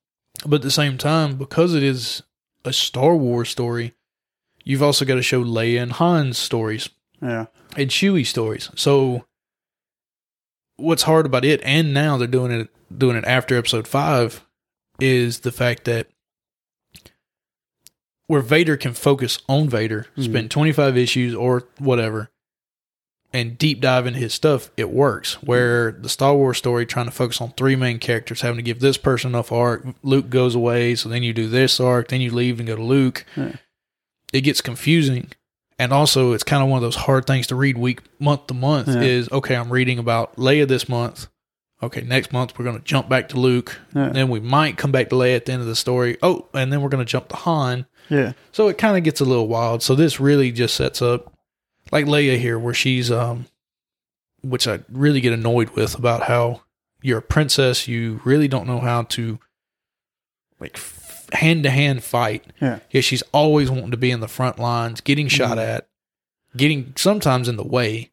but 0.46 0.56
at 0.58 0.62
the 0.64 0.72
same 0.72 0.98
time, 0.98 1.38
because 1.38 1.74
it 1.74 1.84
is 1.84 2.22
a 2.66 2.74
Star 2.74 3.16
Wars 3.16 3.50
story, 3.50 3.94
you've 4.64 4.84
also 4.84 5.06
got 5.06 5.16
to 5.16 5.22
show 5.22 5.44
Leia 5.44 5.82
and 5.82 5.94
Han's 5.94 6.38
stories 6.38 6.90
Yeah. 7.22 7.46
and 7.78 7.90
Chewie 7.90 8.26
stories. 8.26 8.70
So, 8.76 9.26
what's 10.76 11.04
hard 11.04 11.26
about 11.26 11.46
it, 11.46 11.62
and 11.64 11.94
now 11.94 12.18
they're 12.18 12.28
doing 12.28 12.52
it 12.52 12.70
doing 12.96 13.16
it 13.16 13.24
after 13.26 13.58
Episode 13.58 13.88
Five, 13.88 14.46
is 15.00 15.40
the 15.40 15.52
fact 15.54 15.86
that 15.86 16.08
where 18.28 18.42
Vader 18.42 18.78
can 18.78 18.94
focus 18.94 19.40
on 19.48 19.70
Vader, 19.70 20.08
Mhm. 20.18 20.24
spend 20.26 20.52
twenty 20.52 20.72
five 20.72 20.98
issues 20.98 21.34
or 21.34 21.68
whatever, 21.80 22.30
and 23.34 23.58
deep 23.58 23.80
dive 23.80 24.08
into 24.08 24.20
his 24.20 24.34
stuff, 24.34 24.70
it 24.76 24.90
works. 24.90 25.42
Where 25.42 25.92
the 25.92 26.10
Star 26.10 26.36
Wars 26.36 26.58
story 26.58 26.86
trying 26.86 27.06
to 27.06 27.12
focus 27.12 27.40
on 27.40 27.52
three 27.52 27.76
main 27.76 28.00
characters, 28.00 28.42
having 28.42 28.58
to 28.58 28.64
give 28.64 28.80
this 28.80 28.98
person 28.98 29.32
enough 29.32 29.52
arc, 29.52 29.86
Luke 30.04 30.30
goes 30.30 30.56
away, 30.56 30.96
so 30.96 31.08
then 31.08 31.24
you 31.24 31.34
do 31.34 31.48
this 31.48 31.80
arc, 31.80 32.10
then 32.10 32.22
you 32.22 32.32
leave 32.32 32.60
and 32.60 32.68
go 32.68 32.76
to 32.76 32.84
Luke. 32.84 33.26
Yeah. 33.36 33.56
It 34.34 34.42
gets 34.42 34.62
confusing. 34.62 35.32
And 35.80 35.92
also, 35.92 36.34
it's 36.34 36.44
kind 36.44 36.62
of 36.62 36.70
one 36.70 36.78
of 36.78 36.84
those 36.84 36.96
hard 36.96 37.26
things 37.26 37.48
to 37.48 37.56
read 37.56 37.78
week, 37.78 38.02
month 38.20 38.48
to 38.48 38.54
month. 38.54 38.90
Yeah. 38.90 39.02
Is 39.02 39.32
okay, 39.32 39.56
I'm 39.56 39.72
reading 39.72 39.98
about 39.98 40.36
Leia 40.36 40.68
this 40.68 40.88
month. 40.88 41.28
Okay, 41.82 42.02
next 42.02 42.32
month 42.32 42.58
we're 42.60 42.66
going 42.66 42.78
to 42.78 42.84
jump 42.84 43.10
back 43.10 43.30
to 43.30 43.40
Luke. 43.40 43.80
Yeah. 43.96 44.10
Then 44.10 44.30
we 44.30 44.40
might 44.40 44.78
come 44.78 44.92
back 44.92 45.10
to 45.10 45.16
Leia 45.16 45.38
at 45.38 45.46
the 45.46 45.54
end 45.54 45.62
of 45.62 45.68
the 45.68 45.76
story. 45.76 46.18
Oh, 46.22 46.48
and 46.54 46.72
then 46.72 46.82
we're 46.82 46.90
going 46.90 47.04
to 47.04 47.12
jump 47.12 47.30
to 47.30 47.36
Han. 47.38 47.88
Yeah. 48.10 48.34
So 48.52 48.68
it 48.68 48.78
kind 48.78 48.96
of 48.96 49.04
gets 49.04 49.22
a 49.22 49.26
little 49.26 49.48
wild. 49.48 49.82
So 49.82 49.96
this 49.96 50.20
really 50.20 50.52
just 50.52 50.76
sets 50.76 51.02
up 51.02 51.34
like 51.92 52.06
Leia 52.06 52.38
here, 52.38 52.58
where 52.58 52.74
she's 52.74 53.12
um, 53.12 53.46
which 54.42 54.68
I 54.68 54.80
really 54.92 55.22
get 55.22 55.34
annoyed 55.34 55.72
with 55.72 55.96
about 55.98 56.24
how 56.24 56.62
you're 57.02 57.20
a 57.20 57.22
princess, 57.24 57.88
you 57.88 58.22
really 58.24 58.48
don't 58.48 58.68
know 58.68 58.80
how 58.80 59.04
to 59.04 59.40
like 60.60 60.80
hand 61.34 61.64
to 61.64 61.70
hand 61.70 62.04
fight. 62.04 62.46
Yeah. 62.62 62.80
Yeah, 62.92 63.02
she's 63.02 63.24
always 63.34 63.70
wanting 63.70 63.92
to 63.92 63.98
be 63.98 64.12
in 64.12 64.20
the 64.20 64.28
front 64.28 64.60
lines, 64.60 65.02
getting 65.02 65.28
shot 65.28 65.58
Mhm. 65.58 65.68
at, 65.68 65.88
getting 66.56 66.94
sometimes 66.98 67.48
in 67.48 67.56
the 67.58 67.64
way, 67.68 68.12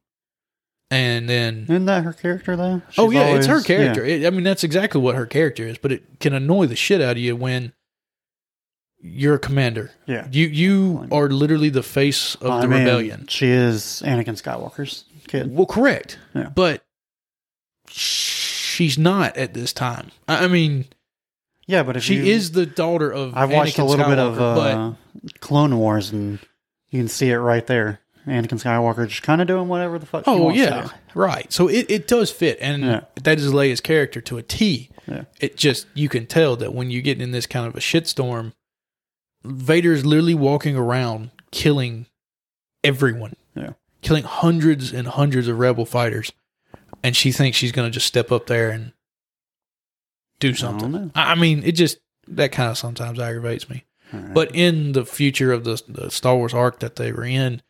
and 0.91 1.29
then 1.29 1.65
Isn't 1.69 1.85
that 1.87 2.05
her 2.05 2.13
character 2.13 2.57
though? 2.57 2.83
oh 2.97 3.11
She's 3.11 3.15
yeah, 3.15 3.35
it's 3.37 3.47
her 3.47 3.55
always- 3.55 3.67
character. 3.67 4.05
It, 4.05 4.27
I 4.27 4.31
mean, 4.31 4.45
that's 4.45 4.65
exactly 4.65 5.01
what 5.01 5.17
her 5.17 5.27
character 5.27 5.65
is. 5.67 5.77
But 5.79 5.93
it 5.93 6.21
can 6.21 6.33
annoy 6.33 6.67
the 6.67 6.77
shit 6.77 7.01
out 7.01 7.13
of 7.13 7.19
you 7.19 7.37
when 7.37 7.73
you're 9.01 9.35
a 9.37 9.39
commander. 9.39 9.91
Yeah. 10.07 10.27
You 10.31 10.47
you 10.47 11.09
are 11.13 11.29
literally 11.29 11.69
the 11.71 11.83
face 11.83 12.35
of 12.37 12.51
I 12.51 12.61
the 12.63 12.69
mean, 12.69 12.81
rebellion. 12.81 13.27
She 13.29 13.47
is 13.49 14.03
Anakin 14.05 14.41
Skywalker's 14.41 15.05
kid. 15.27 15.55
Well, 15.55 15.67
correct. 15.67 16.19
Yeah. 16.35 16.51
But 16.55 16.85
she's 17.89 18.99
not 18.99 19.37
at 19.37 19.55
this 19.55 19.73
time. 19.73 20.11
I 20.27 20.47
mean, 20.49 20.87
Yeah, 21.67 21.83
but 21.83 21.97
if 21.97 22.03
she 22.05 22.17
you, 22.17 22.25
is 22.25 22.53
the 22.53 22.67
daughter 22.67 23.11
of. 23.13 23.37
I've 23.37 23.51
watched 23.51 23.77
Anakin 23.77 23.83
a 23.83 23.85
little 23.85 24.07
bit 24.07 24.19
of 24.19 24.35
Skywalker, 24.37 24.93
uh, 24.93 25.29
Clone 25.41 25.77
Wars, 25.79 26.11
and 26.13 26.39
you 26.91 27.01
can 27.01 27.09
see 27.09 27.31
it 27.31 27.37
right 27.37 27.67
there. 27.67 28.01
Anakin 28.27 28.63
Skywalker 28.63 29.09
just 29.09 29.23
kind 29.23 29.41
of 29.41 29.47
doing 29.49 29.69
whatever 29.69 29.99
the 29.99 30.05
fuck. 30.07 30.25
she 30.25 30.31
Oh 30.31 30.45
wants 30.45 30.59
to 30.61 30.65
yeah, 30.67 30.89
right. 31.15 31.51
So 31.53 31.69
it, 31.69 31.87
it 31.91 32.09
does 32.09 32.31
fit, 32.31 32.59
and 32.61 32.83
Yeah. 32.83 33.01
that 33.23 33.39
is 33.39 33.53
Leia's 33.53 33.81
character 33.81 34.21
to 34.23 34.37
a 34.39 34.43
T. 34.43 34.91
Yeah. 35.07 35.25
It 35.41 35.57
just 35.57 35.87
you 35.95 36.09
can 36.11 36.27
tell 36.27 36.57
that 36.57 36.75
when 36.75 36.91
you 36.91 37.01
get 37.01 37.23
in 37.23 37.31
this 37.31 37.47
kind 37.47 37.67
of 37.67 37.75
a 37.75 37.79
shitstorm, 37.81 38.53
Vader 39.49 39.93
is 39.93 40.05
literally 40.07 40.35
walking 40.35 40.77
around 40.77 41.31
killing 41.51 42.07
everyone. 42.85 43.35
Yeah. 43.55 43.73
killing 44.03 44.25
hundreds 44.25 44.93
and 44.93 45.09
hundreds 45.09 45.49
of 45.49 45.59
rebel 45.59 45.85
fighters, 45.85 46.33
and 47.03 47.17
she 47.17 47.33
thinks 47.33 47.57
she's 47.59 47.73
going 47.73 47.89
to 47.89 47.93
just 47.93 48.07
step 48.07 48.31
up 48.31 48.47
there 48.47 48.71
and 48.71 48.93
do 50.39 50.55
something. 50.55 51.11
I, 51.15 51.33
I 51.33 51.35
mean, 51.35 51.63
it 51.65 51.73
just 51.73 51.99
that 52.29 52.53
kind 52.53 52.71
of 52.71 52.79
sometimes 52.79 53.19
aggravates 53.19 53.69
me. 53.69 53.85
Right. 54.13 54.33
But 54.33 54.55
in 54.55 54.93
the 54.93 55.05
future 55.05 55.53
of 55.53 55.65
the, 55.65 55.83
the 55.89 56.11
Star 56.11 56.37
Wars 56.37 56.55
arc 56.55 56.79
that 56.81 56.97
they 56.97 57.13
were 57.13 57.25
in, 57.25 57.63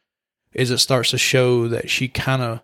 is 0.53 0.71
it 0.71 0.79
starts 0.79 1.11
to 1.11 1.19
show 1.19 1.69
that 1.69 1.89
she 1.91 2.09
kind 2.09 2.43
of 2.43 2.61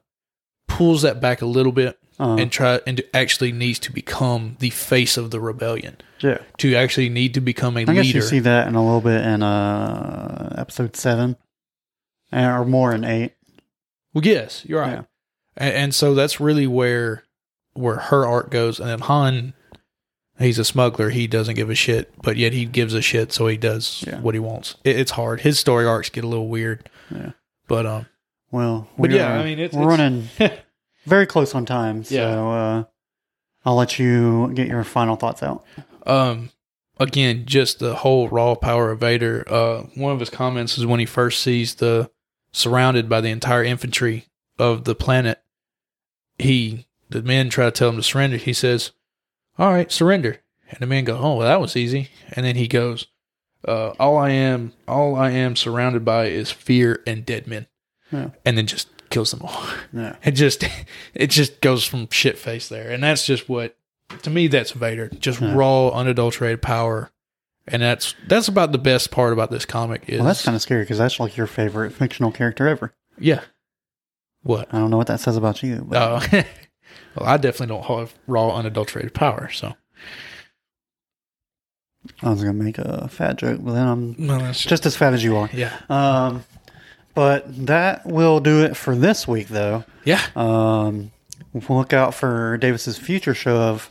pulls 0.69 1.03
that 1.03 1.21
back 1.21 1.41
a 1.41 1.47
little 1.47 1.73
bit 1.73 1.99
Uh, 2.21 2.37
and 2.37 2.53
try 2.53 2.81
and 2.87 3.03
actually 3.13 3.51
needs 3.51 3.79
to 3.81 3.91
become 3.93 4.57
the 4.61 4.71
face 4.71 5.17
of 5.17 5.33
the 5.33 5.41
rebellion. 5.41 5.97
yeah, 6.21 6.39
To 6.59 6.75
actually 6.77 7.09
need 7.09 7.35
to 7.35 7.41
become 7.41 7.77
a 7.77 7.81
I 7.81 7.85
guess 7.87 8.05
leader. 8.07 8.19
you 8.19 8.23
see 8.23 8.39
that 8.39 8.69
in 8.69 8.77
a 8.77 8.85
little 8.85 9.01
bit 9.01 9.21
in 9.27 9.43
uh, 9.43 10.55
episode 10.57 10.95
seven, 10.95 11.37
or 12.33 12.65
more 12.65 12.95
in 12.95 13.05
eight. 13.05 13.33
well, 14.13 14.25
yes, 14.25 14.65
you're 14.65 14.81
right. 14.81 14.93
Yeah. 14.93 15.03
And, 15.57 15.75
and 15.75 15.95
so 15.95 16.15
that's 16.15 16.39
really 16.41 16.67
where 16.69 17.25
where 17.73 17.97
her 17.97 18.25
arc 18.25 18.51
goes. 18.51 18.79
And 18.79 18.89
then 18.89 19.01
Han, 19.01 19.53
he's 20.39 20.61
a 20.61 20.65
smuggler. 20.65 21.11
He 21.11 21.27
doesn't 21.27 21.57
give 21.57 21.69
a 21.69 21.75
shit, 21.75 22.13
but 22.23 22.37
yet 22.37 22.53
he 22.53 22.65
gives 22.65 22.95
a 22.95 23.03
shit, 23.03 23.33
so 23.33 23.49
he 23.49 23.57
does 23.57 24.05
Yeah. 24.07 24.21
what 24.21 24.35
he 24.37 24.39
wants. 24.39 24.77
It, 24.85 24.97
it's 25.01 25.11
hard. 25.13 25.41
His 25.41 25.59
story 25.59 25.85
arcs 25.85 26.11
get 26.11 26.23
a 26.23 26.29
little 26.29 26.49
weird. 26.49 26.89
Yeah. 27.11 27.33
But 27.67 27.87
um, 27.87 28.07
Well, 28.53 28.89
But 28.97 29.11
yeah, 29.11 29.35
are- 29.37 29.41
I 29.41 29.45
mean, 29.45 29.59
it's- 29.59 29.73
we're 29.75 29.93
it's- 29.93 29.99
running 29.99 30.29
very 31.05 31.27
close 31.27 31.55
on 31.55 31.65
time, 31.67 32.05
so 32.05 32.15
Yeah. 32.15 32.47
uh, 32.47 32.85
I'll 33.65 33.77
let 33.77 33.99
you 33.99 34.53
get 34.55 34.69
your 34.69 34.85
final 34.85 35.17
thoughts 35.17 35.43
out. 35.43 35.65
um 36.07 36.51
again 37.01 37.45
just 37.47 37.79
the 37.79 37.95
whole 37.97 38.29
raw 38.29 38.55
power 38.55 38.91
of 38.93 39.01
vader 39.01 39.43
uh 39.49 39.83
one 39.95 40.13
of 40.13 40.21
his 40.21 40.29
comments 40.31 40.77
is 40.79 40.85
when 40.87 41.01
he 41.01 41.07
first 41.07 41.43
sees 41.43 41.77
the 41.77 42.11
surrounded 42.53 43.09
by 43.09 43.21
the 43.23 43.31
entire 43.31 43.65
infantry 43.65 44.27
of 44.59 44.85
the 44.85 44.95
planet 44.95 45.43
he 46.39 46.87
the 47.11 47.23
men 47.23 47.49
try 47.49 47.65
to 47.65 47.71
tell 47.71 47.89
him 47.89 47.97
to 47.97 48.03
surrender 48.03 48.37
he 48.37 48.53
says 48.53 48.93
all 49.59 49.73
right 49.73 49.91
surrender 49.91 50.39
and 50.71 50.79
the 50.81 50.87
men 50.87 51.05
go 51.05 51.17
oh 51.17 51.37
well 51.37 51.47
that 51.49 51.61
was 51.61 51.75
easy 51.77 52.11
and 52.33 52.45
then 52.45 52.55
he 52.57 52.69
goes 52.69 53.07
uh 53.67 53.89
all 53.99 54.17
i 54.19 54.29
am 54.31 54.73
all 54.87 55.15
i 55.17 55.31
am 55.31 55.57
surrounded 55.57 56.05
by 56.05 56.27
is 56.27 56.51
fear 56.51 57.03
and 57.07 57.25
dead 57.27 57.47
men 57.47 57.67
Yeah. 58.13 58.31
and 58.45 58.59
then 58.59 58.67
just 58.67 58.89
kills 59.15 59.31
them 59.31 59.41
all 59.43 59.65
Yeah, 59.93 60.17
it 60.25 60.33
just 60.33 60.65
it 61.15 61.29
just 61.29 61.61
goes 61.61 61.85
from 61.85 62.09
shit 62.11 62.37
face 62.39 62.69
there. 62.69 62.91
And 62.91 63.03
that's 63.03 63.25
just 63.25 63.49
what 63.49 63.77
to 64.23 64.31
me 64.31 64.49
that's 64.49 64.73
vader. 64.73 65.09
Just 65.09 65.41
Yeah. 65.41 65.55
raw 65.55 65.89
unadulterated 65.89 66.61
power. 66.61 67.11
And 67.67 67.81
that's 67.81 68.15
that's 68.29 68.49
about 68.49 68.73
the 68.73 68.79
best 68.79 69.11
part 69.11 69.33
about 69.33 69.51
this 69.51 69.65
comic 69.65 70.03
is 70.09 70.19
well, 70.19 70.27
that's 70.27 70.45
kind 70.45 70.55
of 70.55 70.61
scary 70.63 70.83
because 70.83 70.99
that's 70.99 71.19
like 71.19 71.37
your 71.37 71.47
favorite 71.47 71.93
fictional 71.93 72.31
character 72.33 72.69
ever. 72.69 72.93
yeah. 73.19 73.41
What? 74.43 74.69
I 74.75 74.79
don't 74.79 74.91
know 74.91 74.99
what 74.99 75.07
that 75.07 75.21
says 75.21 75.39
about 75.39 75.63
you, 75.63 75.87
but 75.89 76.03
oh. 76.35 76.43
Well 77.17 77.27
i 77.29 77.37
definitely 77.39 77.69
don't 77.75 77.85
have 77.85 78.13
raw 78.27 78.51
unadulterated 78.55 79.15
power 79.15 79.49
so. 79.51 79.75
I 82.23 82.29
was 82.31 82.41
gonna 82.43 82.53
make 82.53 82.77
a 82.79 83.09
fat 83.09 83.37
joke, 83.37 83.61
but 83.63 83.73
then 83.73 83.87
I'm 83.89 84.53
just 84.53 84.85
as 84.85 84.95
fat 84.97 85.15
as 85.15 85.25
you 85.25 85.37
are. 85.37 85.49
yeah. 85.53 85.75
Um, 85.89 86.45
but 87.15 87.67
that 87.67 88.05
will 88.07 88.41
do 88.41 88.65
it 88.65 88.77
for 88.77 88.95
this 88.97 89.27
week, 89.29 89.49
though. 89.49 89.85
yeah 90.05 90.21
Um, 90.37 91.11
look 91.69 91.93
out 91.93 92.15
for 92.15 92.57
Davis's 92.59 92.99
future 92.99 93.35
show 93.35 93.57
of 93.57 93.91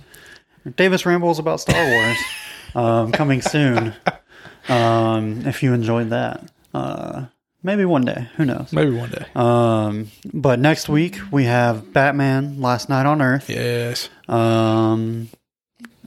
Davis 0.76 1.06
rambles 1.06 1.40
about 1.40 1.60
Star 1.62 1.86
Wars, 1.90 2.18
um, 2.76 3.12
coming 3.12 3.42
soon. 3.42 3.94
Um, 4.70 5.46
if 5.46 5.62
you 5.64 5.74
enjoyed 5.74 6.10
that, 6.12 6.50
uh, 6.74 7.26
maybe 7.64 7.84
one 7.86 8.06
day, 8.06 8.30
who 8.38 8.46
knows? 8.46 8.72
maybe 8.72 8.92
one 8.92 9.10
day 9.10 9.26
Um, 9.36 10.10
but 10.34 10.60
next 10.60 10.88
week 10.88 11.18
we 11.32 11.44
have 11.46 11.92
Batman: 11.94 12.62
Last 12.62 12.88
Night 12.90 13.06
on 13.06 13.22
Earth. 13.22 13.50
yes 13.50 14.10
Um, 14.30 15.28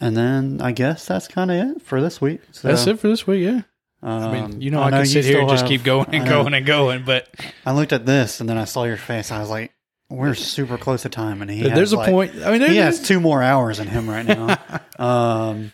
and 0.00 0.16
then 0.16 0.60
I 0.62 0.72
guess 0.72 1.04
that's 1.06 1.28
kind 1.28 1.50
of 1.50 1.56
it 1.76 1.82
for 1.82 2.00
this 2.00 2.20
week. 2.20 2.40
So, 2.52 2.68
that's 2.68 2.86
it 2.86 2.98
for 2.98 3.08
this 3.08 3.26
week 3.26 3.42
yeah 3.44 3.62
Um, 4.06 4.22
i 4.22 4.32
mean 4.32 4.60
you 4.60 4.70
know 4.70 4.80
i, 4.82 4.90
can 4.90 5.00
you 5.00 5.06
sit 5.06 5.24
here 5.24 5.40
and 5.40 5.48
still 5.48 5.56
just 5.58 5.66
keep 5.66 5.82
going 5.82 6.06
and 6.14 6.24
going 6.28 6.54
and 6.54 6.64
going 6.64 7.04
but 7.04 7.28
I 7.64 7.72
looked 7.72 7.92
at 7.92 8.06
this 8.06 8.38
and 8.40 8.48
then 8.48 8.56
I 8.56 8.64
saw 8.64 8.84
your 8.84 8.96
face. 8.96 9.32
I 9.32 9.40
was 9.40 9.50
like, 9.50 9.72
"We're 10.08 10.34
super 10.34 10.78
close 10.78 11.02
to 11.02 11.08
time." 11.08 11.42
And 11.42 11.50
he 11.50 11.62
there's 11.64 11.92
a 11.92 11.96
like- 11.96 12.10
point 12.10 12.32
i 12.44 12.52
mean 12.56 12.62
He 12.70 12.76
has 12.76 13.02
two 13.02 13.18
more 13.18 13.42
hours 13.42 13.80
in 13.80 13.88
him 13.88 14.08
right 14.08 14.24
now. 14.24 14.58
um, 15.04 15.72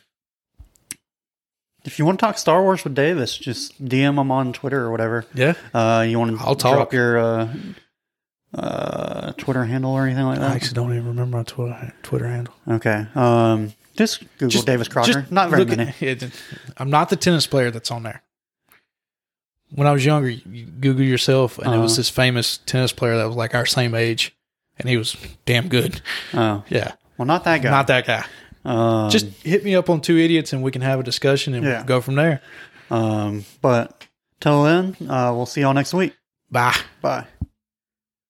if 1.84 1.98
you 1.98 2.06
want 2.06 2.18
to 2.20 2.24
talk 2.26 2.38
Star 2.38 2.62
Wars 2.62 2.84
with 2.84 2.94
Davis, 2.94 3.36
just 3.36 3.84
DM 3.84 4.18
him 4.18 4.30
on 4.30 4.52
Twitter 4.52 4.80
or 4.82 4.90
whatever. 4.90 5.26
yeah 5.34 5.54
Uh, 5.74 6.06
you 6.08 6.18
want 6.18 6.30
to 6.38 6.42
I'll 6.44 6.54
drop 6.54 6.78
talk. 6.78 6.92
your 6.92 7.18
uh, 7.18 7.54
uh, 8.54 9.32
Twitter 9.32 9.64
handle 9.64 9.92
or 9.92 10.06
anything 10.06 10.24
like 10.24 10.38
that. 10.38 10.50
i 10.52 10.54
actually 10.54 10.74
don't 10.74 10.92
even 10.92 11.06
remember 11.08 11.38
my 11.38 11.42
twitter, 11.42 11.92
twitter 12.02 12.28
handle 12.28 12.54
Okay. 12.68 13.06
Um, 13.14 13.72
just 13.96 14.20
Google 14.38 14.48
Just- 14.48 14.66
Davis 14.66 14.88
Crocker. 14.88 15.12
Just 15.12 15.30
Not 15.32 15.50
very 15.50 15.64
many. 15.64 15.92
it- 16.00 16.30
I'm 16.76 16.90
not 16.90 17.08
the 17.10 17.16
tennis 17.16 17.46
player 17.46 17.70
that's 17.70 17.90
on 17.90 18.02
there. 18.02 18.22
When 19.74 19.86
I 19.86 19.92
was 19.92 20.04
younger, 20.04 20.28
you 20.28 20.66
Google 20.66 21.04
yourself, 21.04 21.58
and 21.58 21.74
it 21.74 21.78
was 21.78 21.92
Uh-huh. 21.92 22.00
this 22.00 22.08
famous 22.10 22.58
tennis 22.66 22.92
player 22.92 23.16
that 23.16 23.26
was 23.26 23.36
like 23.36 23.54
our 23.54 23.64
same 23.66 23.94
age, 23.94 24.34
and 24.78 24.88
he 24.88 24.96
was 24.98 25.16
damn 25.46 25.68
good. 25.68 26.00
Oh, 26.34 26.62
Yeah, 26.68 26.92
well, 27.16 27.24
not 27.26 27.44
that 27.44 27.62
guy. 27.62 27.70
not 27.70 27.86
that 27.86 28.06
guy. 28.06 28.24
Um, 28.64 29.10
Just 29.10 29.26
hit 29.42 29.64
me 29.64 29.74
up 29.74 29.88
on 29.90 30.00
two 30.00 30.18
idiots, 30.18 30.52
and 30.52 30.62
we 30.62 30.70
can 30.70 30.82
have 30.82 31.00
a 31.00 31.02
discussion 31.02 31.54
and 31.54 31.64
Yeah. 31.64 31.82
go 31.84 32.00
from 32.00 32.14
there. 32.16 32.42
Um, 32.90 33.44
but 33.62 34.06
till 34.40 34.62
then, 34.64 34.94
uh, 35.08 35.32
we'll 35.34 35.46
see 35.46 35.62
y'all 35.62 35.72
next 35.74 35.94
week. 35.94 36.14
Bye. 36.50 36.76
Bye. 37.00 37.24